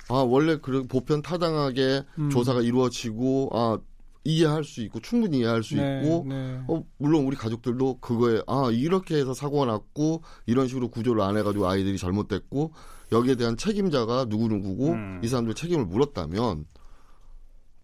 아 0.10 0.16
원래 0.16 0.58
그 0.58 0.88
보편 0.88 1.22
타당하게 1.22 2.04
음. 2.18 2.30
조사가 2.30 2.62
이루어지고 2.62 3.50
아 3.54 3.78
이해할 4.24 4.64
수 4.64 4.82
있고 4.82 5.00
충분히 5.00 5.40
이해할 5.40 5.64
수 5.64 5.76
네, 5.76 6.02
있고 6.02 6.26
네. 6.28 6.62
어 6.68 6.84
물론 6.98 7.26
우리 7.26 7.38
가족들도 7.38 8.00
그거에 8.00 8.42
아 8.48 8.70
이렇게 8.72 9.16
해서 9.16 9.34
사고가 9.34 9.66
났고 9.66 10.24
이런 10.46 10.68
식으로 10.68 10.90
구조를 10.90 11.22
안 11.22 11.38
해가지고 11.38 11.68
아이들이 11.68 11.98
잘못됐고 11.98 12.74
여기에 13.12 13.36
대한 13.36 13.56
책임자가 13.56 14.26
누구 14.26 14.48
누구고 14.48 14.90
음. 14.90 15.22
이 15.24 15.28
사람들 15.28 15.54
책임을 15.54 15.86
물었다면 15.86 16.66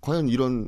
과연 0.01 0.27
이런 0.27 0.67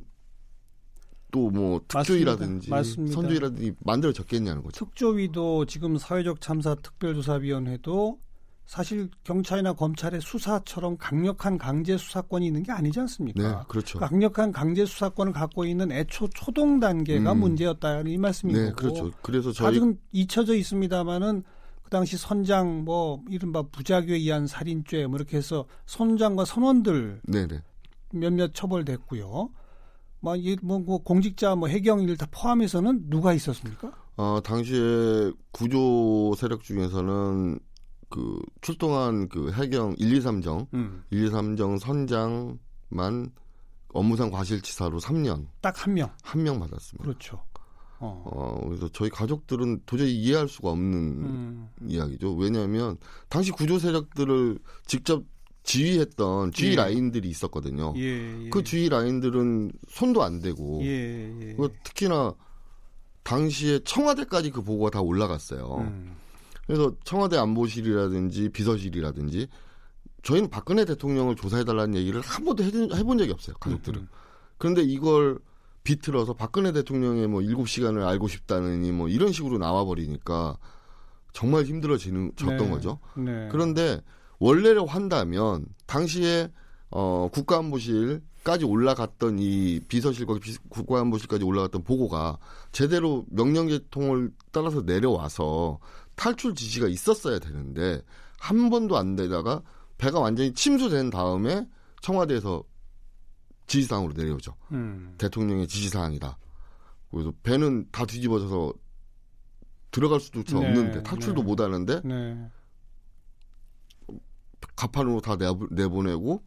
또 1.36 1.50
뭐 1.50 1.82
특조위라든지 1.88 2.70
맞습니다. 2.70 3.13
선조위라든지 3.13 3.74
만들어졌겠냐는 3.80 4.63
거죠. 4.63 4.86
특조위도 4.86 5.65
지금 5.65 5.98
사회적 5.98 6.39
참사 6.39 6.75
특별조사위원회도 6.75 8.20
사실 8.65 9.10
경찰이나 9.24 9.74
검찰의 9.74 10.22
수사처럼 10.22 10.98
강력한 10.98 11.58
강제 11.58 11.98
수사권이 11.98 12.48
있는 12.48 12.63
게 12.63 12.72
아니지 12.72 13.00
않습니까? 13.01 13.42
네, 13.42 13.56
그렇죠. 13.68 14.00
강력한 14.00 14.51
강제 14.51 14.86
수사권을 14.86 15.34
갖고 15.34 15.65
있는 15.65 15.92
애초 15.92 16.27
초동 16.30 16.80
단계가 16.80 17.34
음. 17.34 17.39
문제였다는 17.42 18.10
이 18.10 18.18
말씀이고. 18.18 18.60
네, 18.60 18.72
그렇죠. 18.72 19.12
그래서 19.22 19.51
저희 19.51 19.68
아직은 19.70 20.00
잊혀져 20.13 20.56
있습니다마는 20.56 21.44
그 21.84 21.89
당시 21.92 22.18
선장 22.18 22.86
뭐 22.86 23.22
이른바 23.30 23.62
부작위에 23.62 24.15
의한 24.15 24.48
살인죄 24.48 25.06
뭐 25.06 25.18
이렇게 25.18 25.38
해서 25.38 25.65
선장과 25.86 26.46
선원들 26.46 27.22
네네. 27.27 27.62
몇몇 28.13 28.54
처벌됐고요. 28.56 29.50
뭐, 30.34 30.58
뭐, 30.63 30.79
뭐 30.79 31.03
공직자 31.03 31.55
뭐 31.55 31.67
해경일 31.70 32.17
다 32.17 32.25
포함해서는 32.32 33.10
누가 33.10 33.34
있었습니까? 33.34 33.91
어, 34.17 34.39
당시에 34.44 35.32
구조 35.51 36.34
세력 36.36 36.63
중에서는 36.63 37.60
그 38.10 38.39
출동한 38.62 39.27
그 39.29 39.51
해경 39.51 39.94
1, 39.98 40.13
2, 40.13 40.20
3정, 40.22 40.67
음. 40.74 41.03
1, 41.12 41.25
2, 41.25 41.29
3정 41.29 41.79
선장만 41.79 43.32
업무상 43.94 44.29
과실치사로 44.32 45.00
3년. 45.00 45.48
딱 45.62 45.75
한 45.86 45.94
명. 45.94 46.10
한 46.24 46.44
명 46.44 46.60
받았습니다. 46.60 47.03
그렇죠. 47.03 47.44
어. 48.00 48.24
어. 48.25 48.62
그래서 48.67 48.89
저희 48.89 49.10
가족들은 49.10 49.82
도저히 49.86 50.13
이해할 50.15 50.48
수가 50.48 50.70
없는 50.72 50.94
음. 50.98 51.70
이야기죠. 51.88 52.34
왜냐하면 52.36 52.98
당시 53.29 53.51
구조 53.51 53.79
세력들을 53.79 54.60
직접 54.86 55.24
지휘했던 55.65 56.51
지휘 56.51 56.72
예. 56.72 56.75
라인들이 56.75 57.27
있었거든요. 57.27 57.93
예, 57.98 58.45
예. 58.45 58.50
그 58.50 58.63
지휘 58.63 58.88
라인들은 58.88 59.72
손도 59.89 60.24
안 60.24 60.39
대고 60.39 60.81
예, 60.84 61.34
예. 61.41 61.57
특히나 61.84 62.34
당시에 63.24 63.79
청와대까지 63.79 64.51
그 64.51 64.62
보고가 64.62 64.91
다 64.91 65.01
올라갔어요. 65.01 65.77
음. 65.79 66.15
그래서 66.67 66.95
청와대 67.03 67.38
안보실이라든지 67.38 68.50
비서실이라든지 68.50 69.48
저희는 70.24 70.50
박근혜 70.50 70.86
대통령을 70.86 71.36
조사해달라는 71.36 71.95
얘기를 71.95 72.22
한 72.22 72.45
번도 72.45 72.63
해본 72.63 73.17
적이 73.17 73.31
없어요. 73.31 73.55
가족들은. 73.60 74.01
음. 74.01 74.07
그런데 74.57 74.81
이걸 74.84 75.39
비틀어서 75.84 76.34
박근혜 76.34 76.72
대통령의 76.72 77.27
뭐 77.27 77.41
일곱 77.41 77.67
시간을 77.67 78.03
알고 78.03 78.27
싶다느니 78.27 78.91
뭐 78.91 79.07
이런 79.07 79.31
식으로 79.31 79.57
나와버리니까 79.57 80.57
정말 81.34 81.65
힘들어지는 81.65 82.31
졌던 82.36 82.57
네. 82.57 82.69
거죠. 82.69 83.00
네. 83.17 83.50
그런데 83.51 84.01
원래로 84.39 84.86
한다면 84.86 85.65
당시에 85.86 86.51
어 86.92 87.30
국가안보실까지 87.32 88.65
올라갔던 88.65 89.39
이 89.39 89.80
비서실과 89.88 90.39
국가안보실까지 90.70 91.44
올라갔던 91.44 91.84
보고가 91.84 92.38
제대로 92.72 93.25
명령계통을 93.30 94.32
따라서 94.51 94.82
내려와서 94.82 95.80
탈출 96.15 96.56
지시가 96.56 96.88
있었어야 96.88 97.39
되는데 97.39 98.01
한 98.39 98.70
번도 98.70 98.98
안 98.98 99.15
되다가 99.15 99.62
배가 99.98 100.20
완전히 100.20 100.54
침수된 100.54 101.10
다음에 101.10 101.68
청와대에서 102.01 102.63
지시사항으로 103.68 104.13
내려오죠. 104.13 104.56
음. 104.72 105.15
대통령의 105.18 105.68
지시사항이다. 105.68 106.38
그래서 107.12 107.34
배는 107.44 107.88
다 107.92 108.06
뒤집어져서 108.06 108.74
들어갈 109.92 110.20
수도 110.20 110.44
네, 110.44 110.58
없는데 110.58 111.04
탈출도 111.04 111.42
네. 111.42 111.48
못 111.48 111.62
하는데 111.62 112.01
네. 112.04 112.50
가판으로 114.75 115.22
다 115.22 115.36
내보, 115.38 116.03
내고 116.03 116.43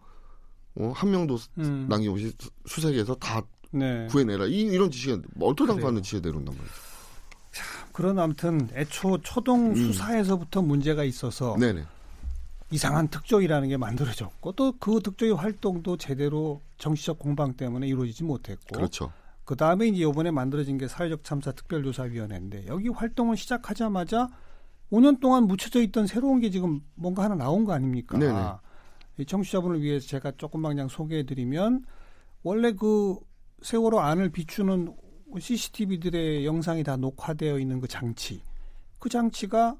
어, 0.76 0.92
한 0.94 1.10
명도 1.10 1.38
음. 1.58 1.87
남김없이 1.88 2.32
수색해서 2.66 3.14
다 3.16 3.42
네. 3.70 4.06
구해내라 4.10 4.46
이, 4.46 4.60
이런 4.60 4.90
지시가 4.90 5.20
얼토당토하는 5.40 6.02
지시가 6.02 6.22
내려온단 6.22 6.56
말이죠. 6.56 6.75
자, 7.52 7.64
그런 7.92 8.18
아무튼 8.18 8.68
애초 8.75 9.18
초동 9.22 9.70
음. 9.70 9.75
수사에서부터 9.75 10.62
문제가 10.62 11.04
있어서 11.04 11.56
네네. 11.58 11.84
이상한 12.70 13.08
특조위라는 13.08 13.68
게 13.68 13.76
만들어졌고 13.76 14.52
또 14.52 14.72
그 14.78 15.00
특조위 15.02 15.32
활동도 15.32 15.96
제대로 15.96 16.60
정치적 16.78 17.18
공방 17.18 17.54
때문에 17.54 17.87
이루어지지 17.88 18.25
못했고 18.25 18.76
그렇죠. 18.76 19.12
그 19.44 19.56
다음에 19.56 19.88
이제 19.88 20.04
이번에 20.04 20.30
만들어진 20.30 20.76
게 20.76 20.87
사회적 20.87 21.25
참사 21.25 21.52
특별조사위원회인데 21.52 22.66
여기 22.68 22.88
활동을 22.88 23.37
시작하자마자 23.37 24.28
5년 24.90 25.21
동안 25.21 25.45
묻혀져 25.45 25.83
있던 25.83 26.07
새로운 26.07 26.40
게 26.40 26.50
지금 26.50 26.80
뭔가 26.95 27.25
하나 27.25 27.35
나온 27.35 27.64
거 27.64 27.73
아닙니까? 27.73 28.18
네네. 28.18 28.38
이 29.18 29.26
청취자분을 29.26 29.83
위해서 29.83 30.07
제가 30.07 30.33
조금만 30.37 30.73
그냥 30.73 30.88
소개해드리면 30.88 31.85
원래 32.42 32.73
그 32.73 33.16
세월호 33.62 34.00
안을 34.00 34.30
비추는 34.30 34.95
CCTV들의 35.38 36.47
영상이 36.47 36.85
다 36.85 36.97
녹화되어 36.97 37.59
있는 37.59 37.80
그 37.80 37.88
장치, 37.88 38.40
그 38.99 39.09
장치가 39.09 39.76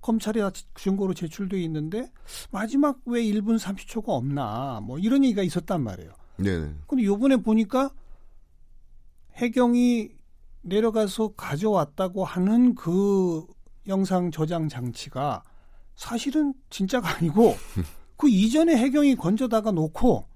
검찰에 0.00 0.40
증거로 0.74 1.14
제출돼 1.14 1.60
있는데 1.64 2.10
마지막 2.50 3.00
왜 3.04 3.22
1분 3.24 3.58
30초가 3.58 4.04
없나 4.08 4.80
뭐 4.82 4.98
이런 4.98 5.24
얘기가 5.24 5.42
있었단 5.42 5.82
말이에요. 5.82 6.12
네네. 6.36 6.74
근데 6.86 7.04
요번에 7.04 7.36
보니까 7.36 7.90
해경이 9.34 10.10
내려가서 10.62 11.34
가져왔다고 11.34 12.24
하는 12.24 12.74
그 12.74 13.44
영상 13.88 14.30
저장 14.30 14.68
장치가 14.68 15.42
사실은 15.94 16.54
진짜가 16.70 17.16
아니고 17.16 17.56
그 18.16 18.28
이전에 18.28 18.76
해경이 18.76 19.16
건져다가 19.16 19.70
놓고 19.70 20.26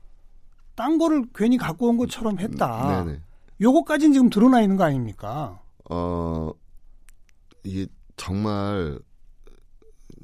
딴 0.75 0.99
거를 0.99 1.25
괜히 1.35 1.57
갖고 1.57 1.89
온 1.89 1.97
것처럼 1.97 2.39
했다. 2.39 3.05
네네. 3.05 3.21
요거까지는 3.61 4.13
지금 4.13 4.31
드러나 4.31 4.63
있는 4.63 4.77
거 4.77 4.85
아닙니까? 4.85 5.63
어, 5.91 6.51
이게 7.65 7.87
정말 8.17 8.99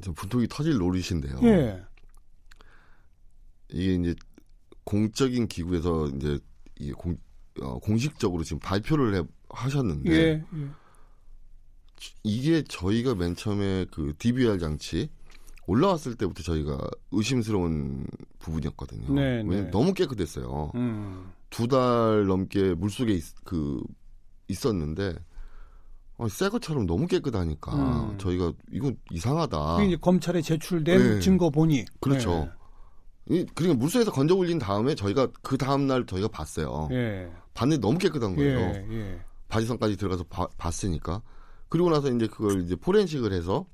좀 0.01 0.15
분통이 0.15 0.47
터질 0.49 0.79
노릇인데요. 0.79 1.39
예. 1.43 1.83
이게 3.69 3.95
이제 3.95 4.15
공적인 4.85 5.49
기구에서 5.49 6.07
이제 6.09 6.39
이 6.79 6.93
공, 6.93 7.17
어, 7.61 7.79
공식적으로 7.79 8.43
지금 8.45 8.59
발표를 8.61 9.17
해, 9.17 9.23
하셨는데 9.51 10.11
예. 10.11 10.45
예. 10.55 10.69
이게 12.23 12.63
저희가 12.63 13.15
맨 13.15 13.35
처음에 13.35 13.87
그 13.91 14.13
DVR 14.19 14.59
장치 14.59 15.09
올라왔을 15.67 16.15
때부터 16.17 16.43
저희가 16.43 16.79
의심스러운 17.13 18.07
부분이었거든요. 18.39 19.13
네, 19.15 19.23
왜냐면 19.39 19.65
네. 19.65 19.71
너무 19.71 19.93
깨끗했어요. 19.95 20.73
음. 20.75 21.33
두달 21.51 22.27
넘게 22.27 22.75
물 22.75 22.91
속에 22.91 23.13
있, 23.15 23.25
그 23.45 23.81
있었는데 24.49 25.17
어, 26.19 26.29
새 26.29 26.49
것처럼 26.49 26.87
너무 26.87 27.07
깨끗하니까 27.07 27.75
음. 28.13 28.19
저희가 28.19 28.53
이건 28.73 28.97
이상하다. 29.11 29.83
이제 29.85 29.97
검찰에 29.97 30.41
제출된 30.41 30.99
네. 31.15 31.21
증거 31.21 31.51
보니 31.51 31.85
그렇죠. 32.01 32.49
이, 33.29 33.45
그러니까 33.55 33.79
물속에서 33.81 34.13
건져 34.13 34.35
올린 34.37 34.59
다음에 34.59 34.95
저희가 34.95 35.29
그 35.43 35.59
다음 35.59 35.87
날 35.89 36.07
저희가 36.07 36.29
봤어요. 36.29 36.89
예. 36.93 36.97
예. 36.97 37.33
봤는데 37.55 37.81
너무 37.81 37.99
깨끗한 37.99 38.37
거예요. 38.37 38.59
예. 38.59 38.87
예. 38.91 39.21
바지선까지 39.49 39.97
들어가서 39.97 40.25
봐- 40.25 40.49
봤으니까. 40.57 41.21
그리고 41.69 41.91
나서 41.91 42.11
이제 42.11 42.27
그걸 42.27 42.63
이제 42.63 42.77
포렌식을 42.77 43.33
해서 43.33 43.67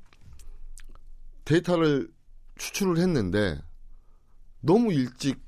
데이터를 1.45 2.11
추출을 2.57 2.99
했는데 2.99 3.61
너무 4.61 4.93
일찍 4.93 5.41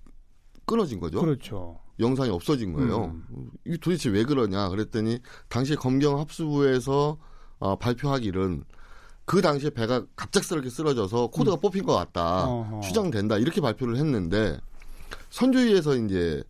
끊어진 0.67 1.01
거죠. 1.01 1.21
그렇죠. 1.21 1.79
영상이 2.01 2.31
없어진 2.31 2.73
거예요. 2.73 3.17
이게 3.65 3.77
도대체 3.77 4.11
왜 4.11 4.25
그러냐 4.25 4.69
그랬더니 4.69 5.21
당시에 5.49 5.77
검경 5.77 6.19
합수부에서 6.19 7.19
어, 7.59 7.77
발표하기는 7.77 8.65
그 9.25 9.41
당시에 9.41 9.71
배가 9.71 10.05
갑작스럽게 10.17 10.69
쓰러져서 10.71 11.29
코드가 11.29 11.57
뽑힌 11.57 11.85
것 11.85 11.95
같다 11.95 12.47
어허. 12.47 12.81
추정된다 12.81 13.39
이렇게 13.39 13.61
발표를 13.61 13.97
했는데 13.97 14.59
선조위에서 15.31 15.97
이제 15.97 16.43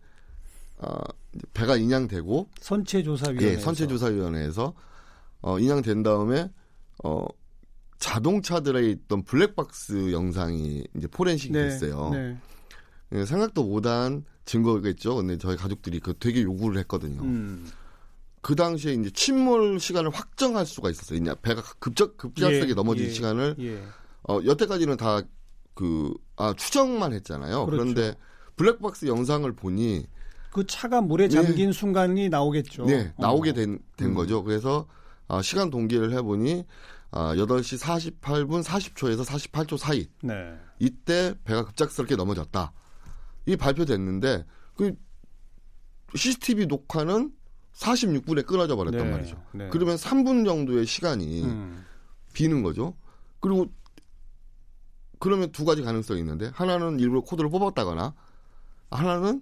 어, 0.77 0.97
배가 1.53 1.77
인양되고 1.77 2.49
선체조사위원회. 2.59 3.53
예, 3.53 3.57
선체조사위원회에서 3.57 4.73
어, 5.45 5.59
인양된 5.59 6.03
다음에 6.03 6.49
어, 7.03 7.25
자동차들에 7.99 8.89
있던 8.89 9.23
블랙박스 9.23 10.11
영상이 10.11 10.85
이제 10.95 11.07
포렌식이 11.07 11.53
됐어요. 11.53 12.09
네. 12.11 12.37
예, 13.13 13.25
생각도 13.25 13.63
못한 13.63 14.25
증거겠죠. 14.45 15.15
근데 15.15 15.37
저희 15.37 15.55
가족들이 15.55 15.99
그 15.99 16.13
되게 16.19 16.43
요구를 16.43 16.77
했거든요. 16.79 17.21
음. 17.21 17.67
그 18.41 18.55
당시에 18.55 18.93
이제 18.93 19.09
침몰 19.09 19.79
시간을 19.79 20.11
확정할 20.11 20.65
수가 20.65 20.89
있었어요. 20.89 21.19
이제 21.19 21.33
배가 21.41 21.61
급작 21.79 22.17
급작스럽게 22.17 22.71
예, 22.71 22.73
넘어진 22.73 23.05
예, 23.05 23.09
시간을 23.09 23.55
예. 23.59 23.81
어, 24.27 24.39
여태까지는 24.43 24.97
다 24.97 25.23
그 25.75 26.13
아, 26.37 26.53
추정만 26.57 27.13
했잖아요. 27.13 27.67
그렇죠. 27.67 27.83
그런데 27.83 28.17
블랙박스 28.55 29.05
영상을 29.05 29.51
보니 29.53 30.07
그 30.51 30.65
차가 30.65 31.01
물에 31.01 31.27
잠긴 31.27 31.71
순간이 31.73 32.29
나오겠죠. 32.29 32.85
네, 32.85 33.13
나오게 33.19 33.51
어. 33.51 33.53
된, 33.53 33.79
된 33.97 34.09
음. 34.09 34.13
거죠. 34.15 34.41
그래서 34.43 34.87
아, 35.27 35.41
시간 35.41 35.69
동기를 35.69 36.11
해보니 36.13 36.65
아, 37.11 37.33
8시 37.35 37.79
48분 38.19 38.63
40초에서 38.63 39.25
48초 39.25 39.77
사이 39.77 40.09
네. 40.21 40.57
이때 40.79 41.33
배가 41.43 41.65
급작스럽게 41.65 42.15
넘어졌다. 42.15 42.73
이 43.45 43.55
발표됐는데 43.55 44.45
그 44.75 44.95
CCTV 46.15 46.65
녹화는 46.67 47.31
46분에 47.73 48.45
끊어져 48.45 48.75
버렸단 48.75 49.05
네, 49.05 49.11
말이죠. 49.11 49.43
네. 49.53 49.69
그러면 49.69 49.97
3분 49.97 50.45
정도의 50.45 50.85
시간이 50.85 51.43
음. 51.43 51.85
비는 52.33 52.63
거죠. 52.63 52.95
그리고 53.39 53.67
그러면 55.19 55.51
두 55.51 55.65
가지 55.65 55.81
가능성이 55.81 56.19
있는데 56.19 56.51
하나는 56.53 56.99
일부러 56.99 57.21
코드를 57.21 57.49
뽑았다거나 57.49 58.13
하나는 58.91 59.41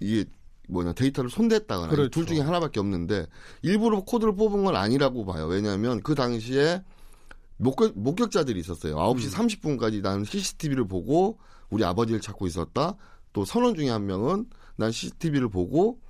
이게 0.00 0.24
뭐냐 0.68 0.92
데이터를 0.94 1.30
손댔다거나 1.30 1.92
이 1.92 1.96
그렇죠. 1.96 2.10
둘 2.10 2.26
중에 2.26 2.40
하나밖에 2.40 2.80
없는데 2.80 3.26
일부러 3.62 4.00
코드를 4.02 4.34
뽑은 4.34 4.64
건 4.64 4.76
아니라고 4.76 5.24
봐요. 5.24 5.46
왜냐하면 5.46 6.00
그 6.02 6.14
당시에 6.14 6.82
목격, 7.56 7.92
목격자들이 7.98 8.58
있었어요. 8.60 8.96
9시 8.96 9.26
음. 9.26 9.78
30분까지 9.78 10.02
나는 10.02 10.24
CCTV를 10.24 10.86
보고 10.86 11.38
우리 11.70 11.84
아버지를 11.84 12.20
찾고 12.20 12.46
있었다. 12.46 12.96
또 13.32 13.44
선원 13.44 13.74
중에 13.74 13.90
한 13.90 14.06
명은 14.06 14.46
난 14.76 14.90
CCTV를 14.90 15.48
보고 15.48 16.00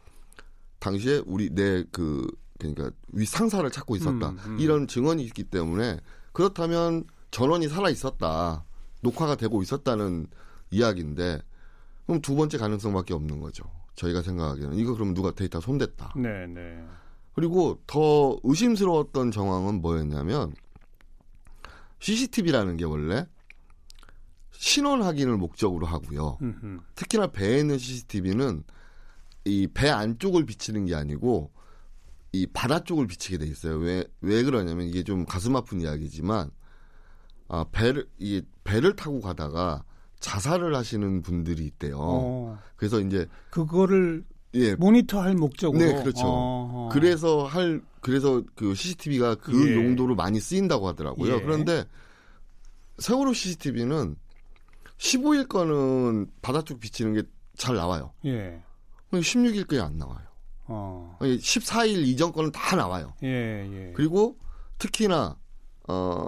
당시에 0.79 1.23
우리 1.27 1.51
내 1.51 1.85
그 1.91 2.27
그러니까 2.59 2.91
위 3.13 3.27
상사를 3.27 3.69
찾고 3.71 3.97
있었다. 3.97 4.31
음, 4.31 4.39
음. 4.47 4.61
이런 4.61 4.87
증언이 4.87 5.23
있기 5.25 5.45
때문에 5.45 6.01
그렇다면 6.33 7.05
전원이 7.31 7.69
살아 7.69 7.91
있었다. 7.91 8.65
녹화가 9.03 9.35
되고 9.37 9.61
있었다는 9.63 10.27
이야기인데 10.71 11.43
그럼 12.07 12.21
두 12.21 12.35
번째 12.35 12.59
가능성밖에 12.59 13.13
없는 13.15 13.41
거죠. 13.41 13.65
저희가 13.95 14.23
생각하기에는 14.23 14.77
이거 14.77 14.95
그러면 14.95 15.15
누가 15.15 15.31
데이터 15.33 15.61
손댔다. 15.61 16.15
네, 16.17 16.47
네. 16.47 16.85
그리고 17.35 17.81
더 17.87 18.39
의심스러웠던 18.43 19.31
정황은 19.31 19.81
뭐였냐면 19.81 20.55
CCTV라는 22.01 22.77
게 22.77 22.85
원래 22.85 23.27
신원 24.53 25.03
확인을 25.03 25.37
목적으로 25.37 25.87
하고요. 25.87 26.39
음흠. 26.43 26.81
특히나 26.95 27.29
배에 27.29 27.59
있는 27.59 27.79
CCTV는 27.79 28.65
이 29.47 29.69
배 29.75 29.91
안쪽을 29.91 30.47
비치는 30.47 30.87
게 30.87 30.95
아니고 30.95 31.53
이 32.33 32.47
바다 32.47 32.83
쪽을 32.83 33.07
비치게 33.07 33.39
돼 33.39 33.47
있어요. 33.47 33.77
왜, 33.77 34.05
왜 34.21 34.43
그러냐면 34.43 34.87
이게 34.87 35.03
좀 35.03 35.25
가슴 35.25 35.55
아픈 35.55 35.81
이야기지만 35.81 36.51
아, 37.49 37.65
배를, 37.71 38.09
이 38.19 38.43
배를 38.65 38.97
타고 38.97 39.21
가다가 39.21 39.85
자살을 40.25 40.75
하시는 40.75 41.23
분들이 41.23 41.65
있대요. 41.67 41.97
어, 41.99 42.59
그래서 42.77 43.01
이제, 43.01 43.27
그거를 43.51 44.25
예, 44.55 44.75
모니터할 44.75 45.35
목적으로. 45.35 45.85
네, 45.85 45.95
그렇죠. 46.01 46.27
어허. 46.27 46.89
그래서 46.93 47.45
할 47.45 47.83
그래서 48.01 48.43
그 48.55 48.75
CCTV가 48.75 49.35
그 49.37 49.53
예. 49.69 49.75
용도로 49.75 50.15
많이 50.15 50.39
쓰인다고 50.39 50.87
하더라고요. 50.89 51.35
예. 51.35 51.41
그런데 51.41 51.85
세월호 52.99 53.33
CCTV는 53.33 54.15
15일 54.99 55.49
거는 55.49 56.31
바다 56.41 56.63
쪽 56.63 56.79
비치는 56.81 57.15
게 57.15 57.23
잘 57.57 57.77
나와요. 57.77 58.13
예. 58.25 58.63
16일 59.13 59.69
거에 59.69 59.81
안 59.81 59.97
나와요. 59.97 60.27
어. 60.67 61.17
아니, 61.21 61.39
14일 61.39 62.05
이전 62.07 62.33
거는 62.33 62.51
다 62.51 62.75
나와요. 62.75 63.15
예, 63.23 63.29
예. 63.29 63.93
그리고 63.95 64.37
특히나 64.79 65.39
어 65.89 66.27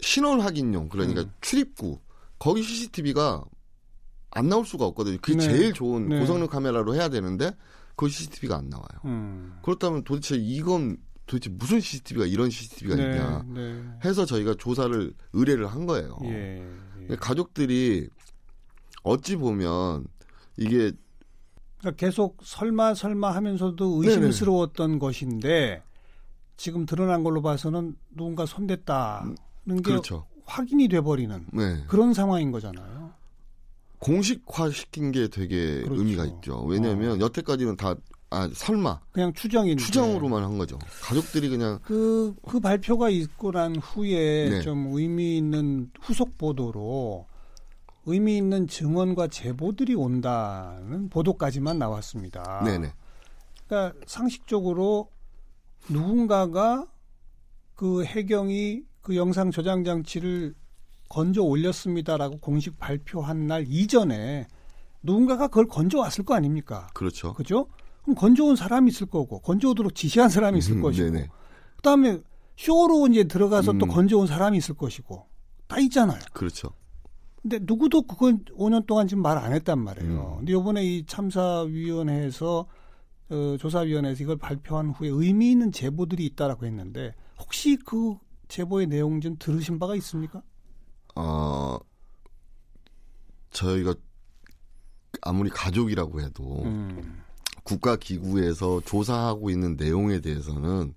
신원 0.00 0.40
확인용 0.40 0.88
그러니까 0.88 1.20
음. 1.22 1.32
출입구 1.40 2.00
거기 2.40 2.62
CCTV가 2.62 3.44
안 4.30 4.48
나올 4.48 4.64
수가 4.64 4.86
없거든요. 4.86 5.18
그게 5.20 5.36
네. 5.36 5.44
제일 5.44 5.72
좋은 5.72 6.08
네. 6.08 6.18
고성능 6.18 6.48
카메라로 6.48 6.94
해야 6.94 7.08
되는데 7.08 7.54
그 7.94 8.08
CCTV가 8.08 8.56
안 8.56 8.68
나와요. 8.70 8.88
음. 9.04 9.58
그렇다면 9.62 10.02
도대체 10.02 10.36
이건 10.36 10.96
도대체 11.26 11.50
무슨 11.50 11.78
CCTV가 11.80 12.26
이런 12.26 12.50
CCTV가 12.50 12.96
네, 12.96 13.02
있냐 13.02 13.44
네. 13.46 13.82
해서 14.04 14.24
저희가 14.24 14.54
조사를 14.54 15.12
의뢰를 15.32 15.66
한 15.66 15.86
거예요. 15.86 16.18
예. 16.24 16.66
예. 17.10 17.16
가족들이 17.16 18.08
어찌 19.02 19.36
보면 19.36 20.06
이게 20.56 20.92
그러니까 21.78 21.96
계속 21.96 22.38
설마 22.42 22.94
설마 22.94 23.34
하면서도 23.34 24.00
네네. 24.00 24.14
의심스러웠던 24.14 24.98
것인데 24.98 25.82
지금 26.56 26.86
드러난 26.86 27.22
걸로 27.22 27.42
봐서는 27.42 27.96
누군가 28.10 28.46
손댔다는 28.46 29.36
게 29.66 29.82
그렇죠. 29.82 30.26
확인이 30.50 30.88
돼 30.88 31.00
버리는 31.00 31.46
네. 31.52 31.84
그런 31.86 32.12
상황인 32.12 32.50
거잖아요. 32.50 33.12
공식화 33.98 34.70
시킨 34.70 35.12
게 35.12 35.28
되게 35.28 35.82
그렇죠. 35.82 36.00
의미가 36.00 36.24
있죠. 36.24 36.62
왜냐하면 36.64 37.20
여태까지는 37.20 37.76
다 37.76 37.94
아 38.30 38.48
설마 38.54 39.00
그냥 39.10 39.32
추정인 39.34 39.76
추정으로만 39.76 40.44
한 40.44 40.56
거죠. 40.56 40.78
가족들이 41.02 41.48
그냥 41.48 41.80
그그 41.82 42.36
그 42.48 42.60
발표가 42.60 43.10
있고 43.10 43.50
난 43.50 43.74
후에 43.76 44.48
네. 44.48 44.60
좀 44.60 44.86
의미 44.92 45.36
있는 45.36 45.90
후속 46.00 46.38
보도로 46.38 47.26
의미 48.06 48.36
있는 48.36 48.68
증언과 48.68 49.26
제보들이 49.28 49.96
온다는 49.96 51.08
보도까지만 51.08 51.78
나왔습니다. 51.78 52.62
네네. 52.64 52.92
그러니까 53.66 53.98
상식적으로 54.06 55.10
누군가가 55.88 56.86
그 57.74 58.04
해경이 58.04 58.82
그 59.10 59.16
영상 59.16 59.50
저장 59.50 59.82
장치를 59.82 60.54
건져 61.08 61.42
올렸습니다라고 61.42 62.38
공식 62.38 62.78
발표한 62.78 63.48
날 63.48 63.64
이전에 63.66 64.46
누군가가 65.02 65.48
그걸 65.48 65.66
건져 65.66 65.98
왔을 65.98 66.24
거 66.24 66.34
아닙니까? 66.36 66.86
그렇죠. 66.94 67.34
그죠? 67.34 67.66
그럼 68.02 68.14
건져온 68.14 68.54
사람이 68.54 68.88
있을 68.88 69.08
거고 69.08 69.40
건져오도록 69.40 69.96
지시한 69.96 70.28
사람이 70.28 70.60
있을 70.60 70.74
음, 70.74 70.82
것이고 70.82 71.10
네네. 71.10 71.28
그다음에 71.78 72.20
쇼로 72.56 73.08
이제 73.08 73.24
들어가서 73.24 73.72
음. 73.72 73.78
또 73.78 73.86
건져온 73.86 74.28
사람이 74.28 74.56
있을 74.58 74.76
것이고 74.76 75.26
다 75.66 75.80
있잖아요. 75.80 76.20
그렇죠. 76.32 76.70
근데 77.42 77.58
누구도 77.60 78.02
그건 78.02 78.44
5년 78.56 78.86
동안 78.86 79.08
지금 79.08 79.24
말 79.24 79.38
안 79.38 79.52
했단 79.52 79.76
말이에요. 79.76 80.34
음. 80.34 80.36
근데 80.46 80.52
이번에 80.52 80.84
이 80.84 81.04
참사위원회에서 81.04 82.66
어, 83.30 83.56
조사위원회에서 83.58 84.22
이걸 84.22 84.36
발표한 84.36 84.90
후에 84.90 85.08
의미 85.08 85.50
있는 85.50 85.72
제보들이 85.72 86.24
있다라고 86.26 86.64
했는데 86.64 87.12
혹시 87.40 87.76
그 87.84 88.14
제보의 88.50 88.88
내용 88.88 89.20
좀 89.20 89.36
들으신 89.38 89.78
바가 89.78 89.94
있습니까? 89.96 90.42
어, 91.14 91.78
저희가 93.50 93.94
아무리 95.22 95.48
가족이라고 95.50 96.20
해도 96.20 96.62
음. 96.64 97.22
국가 97.64 97.96
기구에서 97.96 98.80
조사하고 98.84 99.50
있는 99.50 99.76
내용에 99.76 100.20
대해서는 100.20 100.94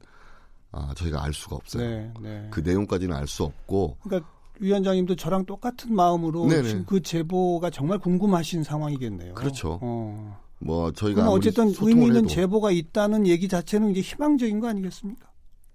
아, 0.72 0.94
저희가 0.96 1.24
알 1.24 1.34
수가 1.34 1.56
없어요. 1.58 1.88
네, 1.88 2.14
네. 2.22 2.48
그 2.52 2.62
내용까지는 2.62 3.16
알 3.16 3.28
수 3.28 3.44
없고. 3.44 3.98
그러니까 4.02 4.30
위원장님도 4.60 5.16
저랑 5.16 5.46
똑같은 5.46 5.94
마음으로 5.94 6.50
지금 6.50 6.86
그 6.86 7.02
제보가 7.02 7.70
정말 7.70 8.00
궁금하신 8.00 8.64
상황이겠네요. 8.64 9.36
그렇죠. 9.36 9.80
어. 9.82 10.40
뭐 10.60 10.92
저희가 10.92 11.30
어쨌든 11.30 11.74
의미 11.80 12.06
있는 12.08 12.28
제보가 12.28 12.72
있다는 12.72 13.28
얘기 13.28 13.48
자체는 13.48 13.92
이제 13.92 14.02
희망적인 14.02 14.60
거 14.60 14.68
아니겠습니까? 14.70 15.33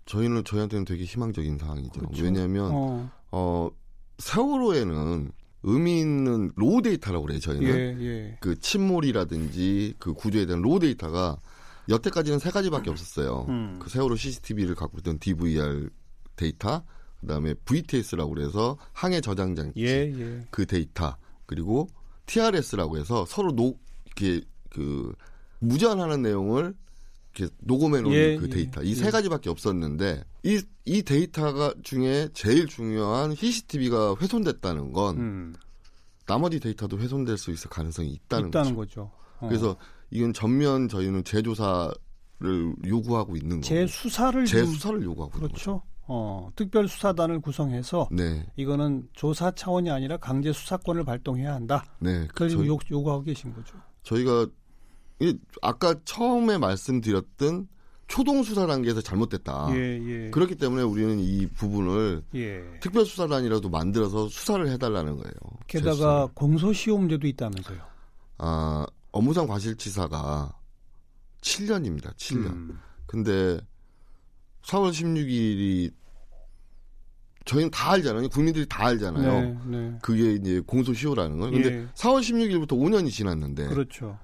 저희는 0.09 0.45
저희한테는 0.45 0.87
되게 0.87 1.05
희망적인 1.05 1.59
상황이죠. 1.59 2.01
그렇죠. 2.01 2.25
왜냐하면 2.25 2.71
어. 2.73 3.11
어 3.31 3.71
세월호에는 4.19 5.31
의미 5.65 6.01
있는 6.01 6.51
raw 6.57 6.81
data라고 6.81 7.27
그래요. 7.27 7.41
저희는 7.41 8.01
예, 8.01 8.07
예. 8.07 8.39
그 8.41 8.59
침몰이라든지 8.59 9.95
그 9.99 10.15
구조에 10.15 10.47
대한 10.47 10.63
raw 10.63 10.79
data가 10.79 11.39
여태까지는 11.91 12.39
세 12.39 12.51
가지밖에 12.51 12.91
없었어요. 12.91 13.47
음. 13.49 13.79
그 13.83 13.91
세월호 13.91 14.17
CCTV를 14.17 14.75
갖고 14.75 14.99
있던 14.99 15.19
DVR 15.19 15.91
데이터, 16.37 16.85
그다음에 17.21 17.55
VTS라고 17.55 18.35
그래서 18.35 18.79
항해 18.93 19.21
저장 19.21 19.55
장치 19.55 19.85
예, 19.85 20.13
예. 20.19 20.47
그 20.51 20.65
데이터 20.65 21.17
그리고 21.45 21.89
TRS라고 22.27 22.97
해서 22.97 23.27
서로 23.27 23.53
녹 23.53 23.79
이렇게 24.07 24.43
그 24.71 25.13
무전하는 25.59 26.23
내용을 26.23 26.75
이렇게 27.35 27.55
녹음해 27.61 28.01
놓은 28.01 28.13
예, 28.13 28.37
그 28.37 28.49
데이터 28.49 28.83
이세 28.83 29.07
예. 29.07 29.11
가지밖에 29.11 29.51
없었는데 29.51 30.25
이 30.45 30.61
이 30.89 31.03
데이터가 31.03 31.75
중에 31.83 32.29
제일 32.33 32.67
중요한 32.67 33.35
CCTV가 33.35 34.15
훼손됐다는 34.19 34.95
건 34.95 35.17
음. 35.19 35.55
나머지 36.27 36.59
데이터도 36.59 36.99
훼손될 36.99 37.37
수 37.37 37.51
있을 37.51 37.69
가능성이 37.69 38.09
있다는, 38.13 38.49
있다는 38.49 38.75
거죠. 38.75 39.11
거죠. 39.11 39.11
어. 39.41 39.49
그래서 39.49 39.77
이건 40.11 40.33
전면 40.33 40.89
저희는 40.89 41.25
재조사를 41.25 41.93
요구하고 42.87 43.37
있는 43.37 43.57
거죠. 43.61 43.69
재수사를 43.69 44.47
재수사를 44.47 45.03
요구하고 45.03 45.39
그렇죠. 45.39 45.83
어, 46.07 46.49
특별 46.57 46.89
수사단을 46.89 47.43
구성해서 47.43 48.09
네. 48.13 48.47
이거는 48.57 49.07
조사 49.13 49.51
차원이 49.51 49.91
아니라 49.91 50.17
강제 50.17 50.55
수사권을 50.55 51.05
발동해야 51.05 51.53
한다. 51.53 51.85
네, 51.99 52.27
그걸 52.29 52.49
저 52.49 52.65
요, 52.67 52.79
요구하고 52.91 53.25
계신 53.25 53.53
거죠. 53.53 53.77
저희가 54.05 54.47
아까 55.63 55.95
처음에 56.05 56.59
말씀드렸던 56.59 57.69
초동 58.07 58.43
수사 58.43 58.67
단계에서 58.67 59.03
잘못됐다. 59.03 59.69
예, 59.73 60.01
예. 60.27 60.31
그렇기 60.31 60.55
때문에 60.55 60.83
우리는 60.83 61.19
이 61.19 61.47
부분을 61.47 62.23
예. 62.35 62.63
특별 62.81 63.05
수사단이라도 63.05 63.69
만들어서 63.69 64.29
수사를 64.29 64.67
해달라는 64.69 65.17
거예요. 65.17 65.35
게다가 65.67 66.29
공소시효문제도 66.35 67.27
있다면서요. 67.27 67.79
아 68.39 68.87
업무상 69.13 69.47
과실치사가 69.47 70.55
7년입니다. 71.43 72.15
7년. 72.15 72.47
음. 72.47 72.81
근데 73.07 73.61
4월 74.63 74.91
16일이 74.91 75.93
저희는 77.45 77.71
다 77.71 77.93
알잖아요. 77.93 78.29
국민들이 78.29 78.67
다 78.67 78.87
알잖아요. 78.87 79.41
네, 79.41 79.79
네. 79.79 79.99
그게 80.03 80.35
이제 80.35 80.61
공소시효라는 80.61 81.39
걸. 81.39 81.51
근데 81.51 81.69
예. 81.73 81.87
4월 81.95 82.21
16일부터 82.21 82.73
5년이 82.73 83.11
지났는데. 83.11 83.69
그렇죠. 83.69 84.19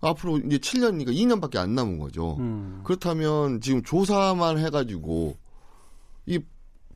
앞으로 0.00 0.38
이제 0.38 0.58
7년이니까 0.58 1.08
2년밖에 1.08 1.56
안 1.56 1.74
남은 1.74 1.98
거죠. 1.98 2.36
음. 2.38 2.80
그렇다면 2.84 3.60
지금 3.60 3.82
조사만 3.82 4.58
해가지고 4.58 5.36
이 6.26 6.38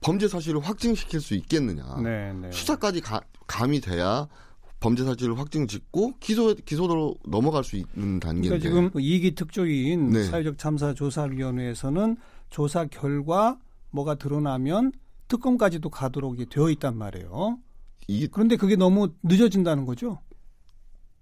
범죄 0.01 0.29
사실을 0.29 0.61
확증시킬 0.61 1.21
수 1.21 1.35
있겠느냐. 1.35 2.01
네, 2.03 2.33
네. 2.33 2.51
수사까지 2.53 3.01
가, 3.01 3.21
감이 3.47 3.81
돼야 3.81 4.29
범죄 4.81 5.05
사실을 5.05 5.39
확증 5.39 5.67
짓고 5.67 6.15
기소 6.21 6.55
기소로 6.55 7.17
넘어갈 7.27 7.65
수 7.65 7.77
있는 7.77 8.19
단계인데. 8.19 8.49
그러니까 8.49 8.69
지금 8.69 8.91
그 8.91 9.01
이기 9.01 9.35
특조위인 9.35 10.11
네. 10.11 10.25
사회적 10.25 10.59
참사 10.59 10.95
조사위원회에서는 10.95 12.17
조사 12.49 12.87
결과 12.87 13.59
뭐가 13.91 14.15
드러나면 14.15 14.93
특검까지도 15.29 15.91
가도록 15.91 16.37
되어 16.49 16.71
있단 16.71 16.97
말이에요. 16.97 17.59
이, 18.09 18.27
그런데 18.27 18.57
그게 18.57 18.75
너무 18.75 19.11
늦어진다는 19.23 19.85
거죠. 19.85 20.19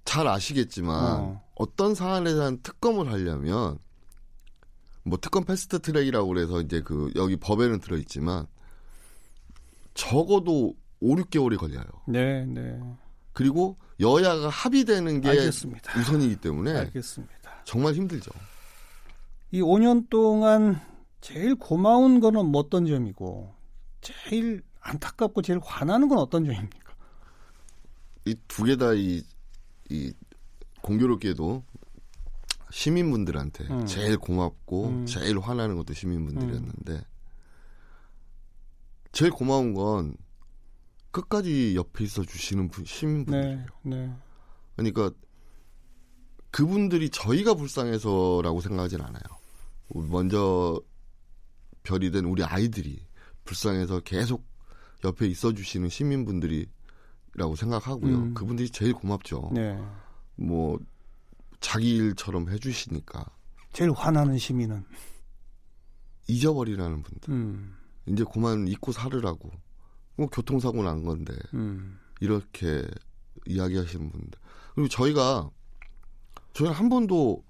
잘 0.08 0.26
아시겠지만 0.26 1.20
어. 1.54 1.66
떤 1.76 1.94
사안에 1.94 2.32
대한 2.32 2.58
특검을 2.62 3.12
하려면 3.12 3.78
뭐 5.02 5.18
특검 5.20 5.44
패스트 5.44 5.80
트랙이라고 5.80 6.26
그래서 6.28 6.62
이제 6.62 6.80
그 6.80 7.12
여기 7.14 7.36
법에는 7.36 7.78
들어 7.80 7.98
있지만 7.98 8.46
적어도 9.92 10.74
5, 11.00 11.16
6개월이 11.16 11.58
걸려요. 11.58 11.84
네, 12.06 12.46
네. 12.46 12.80
그리고 13.34 13.76
여야가 14.00 14.48
합의되는 14.48 15.20
게 15.20 15.28
알겠습니다. 15.28 16.00
우선이기 16.00 16.36
때문에 16.36 16.74
알겠습니다. 16.74 17.62
정말 17.64 17.92
힘들죠. 17.92 18.30
이 19.50 19.60
5년 19.60 20.08
동안 20.08 20.80
제일 21.20 21.54
고마운 21.54 22.20
거는 22.20 22.46
뭐 22.46 22.62
어떤 22.62 22.86
점이고 22.86 23.54
제일 24.00 24.62
안타깝고 24.80 25.42
제일 25.42 25.60
화나는 25.62 26.08
건 26.08 26.16
어떤 26.18 26.46
점입니까? 26.46 26.94
이 28.24 28.34
두 28.48 28.64
개 28.64 28.76
다 28.76 28.94
이 28.94 29.22
이 29.88 30.12
공교롭게도 30.82 31.64
시민분들한테 32.70 33.64
음. 33.64 33.86
제일 33.86 34.18
고맙고 34.18 34.86
음. 34.88 35.06
제일 35.06 35.38
화나는 35.38 35.76
것도 35.76 35.94
시민분들이었는데 35.94 36.92
음. 36.92 37.02
제일 39.12 39.30
고마운 39.30 39.72
건 39.74 40.14
끝까지 41.10 41.74
옆에 41.74 42.04
있어 42.04 42.22
주시는 42.22 42.68
분, 42.68 42.84
시민분들이에요. 42.84 43.66
네, 43.82 43.96
네. 43.96 44.12
그러니까 44.76 45.10
그분들이 46.50 47.10
저희가 47.10 47.54
불쌍해서라고 47.54 48.60
생각하진 48.60 49.00
않아요. 49.00 49.22
먼저 49.94 50.80
별이 51.82 52.10
된 52.10 52.26
우리 52.26 52.44
아이들이 52.44 53.06
불쌍해서 53.44 54.00
계속 54.00 54.46
옆에 55.04 55.26
있어 55.26 55.52
주시는 55.52 55.88
시민분들이 55.88 56.66
라고 57.34 57.54
생각하고요. 57.56 58.16
음. 58.16 58.34
그분들이 58.34 58.68
제일 58.70 58.92
고맙죠. 58.92 59.50
네. 59.52 59.80
뭐 60.36 60.78
자기 61.60 61.96
일처럼 61.96 62.50
해주시니까. 62.50 63.24
제일 63.72 63.92
화나는 63.92 64.38
시민은 64.38 64.84
잊어버리라는 66.26 67.02
분들. 67.02 67.32
음. 67.32 67.76
이제 68.06 68.24
그만 68.32 68.66
잊고 68.68 68.92
살으라고. 68.92 69.50
뭐 70.16 70.26
교통사고 70.26 70.82
난 70.82 71.04
건데 71.04 71.32
음. 71.54 71.98
이렇게 72.20 72.84
이야기하시는 73.46 74.10
분들 74.10 74.38
그리고 74.74 74.88
저희가 74.88 75.48
저희는 76.54 76.74
한 76.74 76.88
번도 76.88 77.44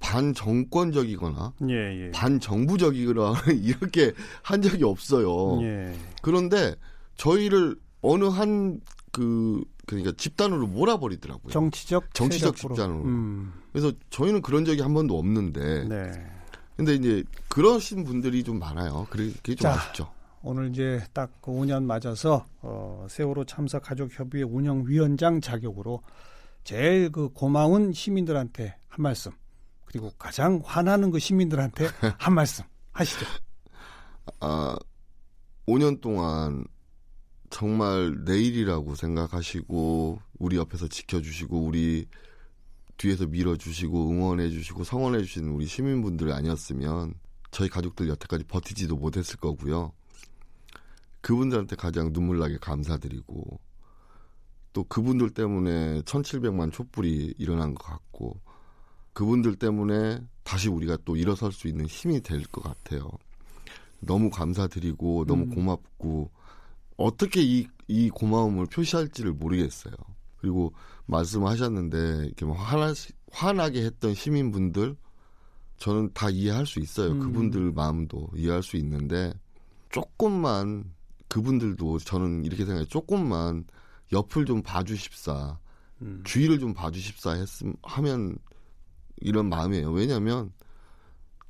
반정권적이거나 0.00 1.52
예, 1.68 2.06
예. 2.06 2.10
반정부적이거나 2.12 3.34
이렇게 3.60 4.14
한 4.42 4.62
적이 4.62 4.84
없어요. 4.84 5.60
예. 5.62 5.94
그런데 6.22 6.74
저희를 7.16 7.76
어느 8.00 8.24
한 8.24 8.80
그 9.18 9.64
그러니까 9.84 10.12
집단으로 10.16 10.68
몰아버리더라고요. 10.68 11.50
정치적 11.50 12.14
정치적 12.14 12.54
집단으로. 12.54 13.02
음. 13.02 13.52
그래서 13.72 13.90
저희는 14.10 14.42
그런 14.42 14.64
적이 14.64 14.82
한 14.82 14.94
번도 14.94 15.18
없는데. 15.18 15.88
네. 15.88 16.12
근데 16.76 16.94
이제 16.94 17.24
그러신 17.48 18.04
분들이 18.04 18.44
좀 18.44 18.60
많아요. 18.60 19.08
그게 19.10 19.56
좀 19.56 19.56
자, 19.56 19.72
아쉽죠. 19.72 20.12
오늘 20.42 20.70
이제 20.70 21.04
딱 21.12 21.42
5년 21.42 21.80
그 21.80 21.84
맞아서 21.84 22.46
어, 22.60 23.06
세월호 23.10 23.44
참사 23.44 23.80
가족 23.80 24.16
협의회 24.16 24.44
운영위원장 24.44 25.40
자격으로 25.40 26.00
제일 26.62 27.10
그 27.10 27.30
고마운 27.30 27.92
시민들한테 27.92 28.76
한 28.86 29.02
말씀 29.02 29.32
그리고 29.86 30.12
가장 30.16 30.62
화나는 30.64 31.10
그 31.10 31.18
시민들한테 31.18 31.88
한 32.18 32.34
말씀 32.34 32.64
하시죠. 32.92 33.26
아, 34.38 34.76
5년 35.66 36.00
동안 36.00 36.64
정말 37.50 38.24
내일이라고 38.24 38.94
생각하시고 38.94 40.20
우리 40.38 40.56
옆에서 40.56 40.88
지켜주시고 40.88 41.60
우리 41.60 42.06
뒤에서 42.96 43.26
밀어주시고 43.26 44.10
응원해주시고 44.10 44.84
성원해주시는 44.84 45.50
우리 45.50 45.66
시민분들 45.66 46.32
아니었으면 46.32 47.14
저희 47.50 47.68
가족들 47.68 48.08
여태까지 48.08 48.44
버티지도 48.44 48.96
못했을 48.96 49.36
거고요. 49.38 49.92
그분들한테 51.20 51.76
가장 51.76 52.12
눈물나게 52.12 52.58
감사드리고 52.58 53.60
또 54.72 54.84
그분들 54.84 55.30
때문에 55.30 56.02
1700만 56.02 56.72
촛불이 56.72 57.34
일어난 57.38 57.74
것 57.74 57.84
같고 57.84 58.40
그분들 59.12 59.56
때문에 59.56 60.20
다시 60.44 60.68
우리가 60.68 60.98
또 61.04 61.16
일어설 61.16 61.52
수 61.52 61.68
있는 61.68 61.86
힘이 61.86 62.20
될 62.20 62.42
것 62.44 62.62
같아요. 62.62 63.10
너무 64.00 64.30
감사드리고 64.30 65.24
너무 65.26 65.44
음. 65.44 65.54
고맙고 65.54 66.30
어떻게 66.98 67.42
이, 67.42 67.66
이 67.86 68.10
고마움을 68.10 68.66
표시할지를 68.66 69.32
모르겠어요. 69.32 69.94
그리고 70.36 70.74
말씀하셨는데 71.06 72.26
이렇게 72.26 72.44
뭐 72.44 72.54
화나, 72.54 72.92
화나게 73.32 73.84
했던 73.84 74.14
시민분들 74.14 74.96
저는 75.78 76.10
다 76.12 76.28
이해할 76.28 76.66
수 76.66 76.80
있어요. 76.80 77.12
음. 77.12 77.20
그분들 77.20 77.72
마음도 77.72 78.28
이해할 78.34 78.62
수 78.62 78.76
있는데 78.76 79.32
조금만 79.90 80.92
그분들도 81.28 81.98
저는 81.98 82.44
이렇게 82.44 82.64
생각해요. 82.64 82.86
조금만 82.86 83.64
옆을 84.12 84.44
좀 84.44 84.62
봐주십사, 84.62 85.58
음. 86.02 86.22
주의를 86.24 86.58
좀 86.58 86.74
봐주십사 86.74 87.32
했음 87.32 87.74
하면 87.82 88.36
이런 89.20 89.48
마음이에요. 89.48 89.90
왜냐하면 89.92 90.52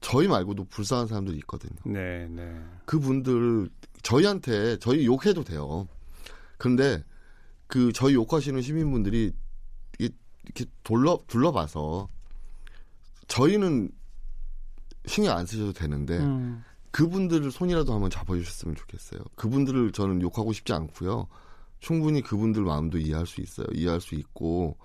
저희 0.00 0.28
말고도 0.28 0.64
불쌍한 0.64 1.06
사람들이 1.06 1.38
있거든요. 1.38 1.76
네, 1.84 2.28
네. 2.28 2.54
그분들 2.84 3.68
저희한테 4.02 4.78
저희 4.78 5.06
욕해도 5.06 5.44
돼요. 5.44 5.88
그런데 6.56 7.04
그 7.66 7.92
저희 7.92 8.14
욕하시는 8.14 8.60
시민분들이 8.62 9.32
이렇게 9.98 10.64
둘러 10.82 11.18
둘러봐서 11.26 12.08
저희는 13.28 13.90
신경 15.06 15.36
안 15.36 15.46
쓰셔도 15.46 15.72
되는데 15.72 16.18
음. 16.18 16.64
그분들을 16.90 17.50
손이라도 17.50 17.92
한번 17.92 18.10
잡아주셨으면 18.10 18.74
좋겠어요. 18.74 19.20
그분들을 19.36 19.92
저는 19.92 20.22
욕하고 20.22 20.52
싶지 20.52 20.72
않고요. 20.72 21.28
충분히 21.80 22.22
그분들 22.22 22.62
마음도 22.62 22.98
이해할 22.98 23.26
수 23.26 23.40
있어요. 23.40 23.66
이해할 23.72 24.00
수 24.00 24.14
있고 24.14 24.76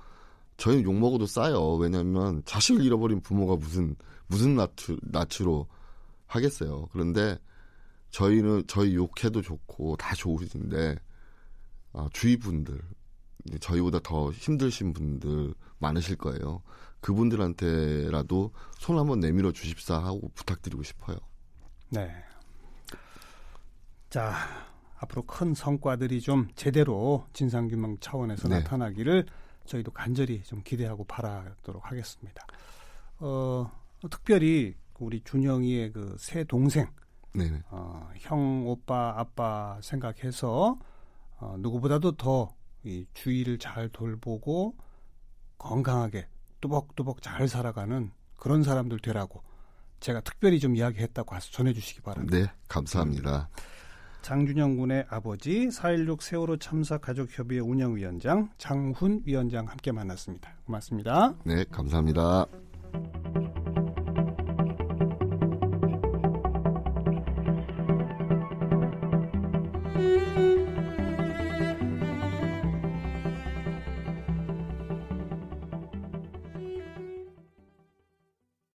저희는 0.58 0.84
욕 0.84 0.94
먹어도 0.96 1.26
싸요. 1.26 1.76
왜냐하면 1.76 2.44
자식을 2.46 2.84
잃어버린 2.84 3.22
부모가 3.22 3.56
무슨 3.56 3.96
무슨 4.28 4.56
나추 4.56 4.98
나추로 5.02 5.68
하겠어요. 6.28 6.88
그런데 6.92 7.40
저희는 8.14 8.64
저희 8.68 8.96
욕해도 8.96 9.42
좋고 9.42 9.98
다 9.98 10.14
좋으신데 10.16 10.96
아, 11.94 12.08
주위 12.14 12.38
분들 12.38 12.80
저희보다 13.60 14.00
더 14.00 14.32
힘드신 14.32 14.94
분들 14.94 15.54
많으실 15.80 16.16
거예요. 16.18 16.62
그분들한테라도 17.02 18.52
손 18.78 18.98
한번 19.00 19.20
내밀어 19.20 19.52
주십사 19.52 19.98
하고 19.98 20.30
부탁드리고 20.36 20.84
싶어요. 20.84 21.18
네. 21.90 22.14
자, 24.10 24.34
앞으로 25.00 25.24
큰 25.24 25.54
성과들이 25.56 26.22
좀 26.22 26.48
제대로 26.56 27.26
진상규명 27.34 27.98
차원에서 28.00 28.48
네. 28.48 28.60
나타나기를 28.60 29.26
저희도 29.66 29.92
간절히 29.92 30.44
좀 30.44 30.62
기대하고 30.64 31.04
바라도록 31.06 31.84
하겠습니다. 31.84 32.46
어, 33.18 33.70
특별히 34.10 34.76
우리 35.00 35.22
준영이의 35.24 35.92
그 35.92 36.16
새 36.20 36.44
동생, 36.44 36.88
어, 37.70 38.10
형, 38.18 38.68
오빠, 38.68 39.14
아빠 39.18 39.80
생각해서 39.82 40.78
어, 41.40 41.56
누구보다도 41.60 42.14
더 42.14 42.54
이 42.84 43.06
주위를 43.14 43.60
잘 43.60 43.90
돌보고 43.90 44.76
건강하게 45.58 46.28
뚜벅뚜벅 46.62 47.22
잘 47.22 47.48
살아가는 47.48 48.12
그런 48.38 48.64
사람들 48.64 49.00
되라고 49.00 49.42
제가 50.02 50.22
특별히 50.22 50.60
좀 50.60 50.76
이야기했다고 50.76 51.34
전해주시기 51.40 52.02
바랍니다. 52.02 52.38
네, 52.38 52.46
감사합니다. 52.68 53.50
장준영 54.22 54.78
군의 54.78 55.06
아버지 55.10 55.68
4.16 55.68 56.22
세월호 56.22 56.58
참사 56.58 56.98
가족협의회 56.98 57.62
운영위원장 57.62 58.50
장훈 58.58 59.22
위원장 59.26 59.68
함께 59.68 59.92
만났습니다. 59.92 60.54
고맙습니다. 60.66 61.36
네, 61.46 61.64
감사합니다. 61.66 62.46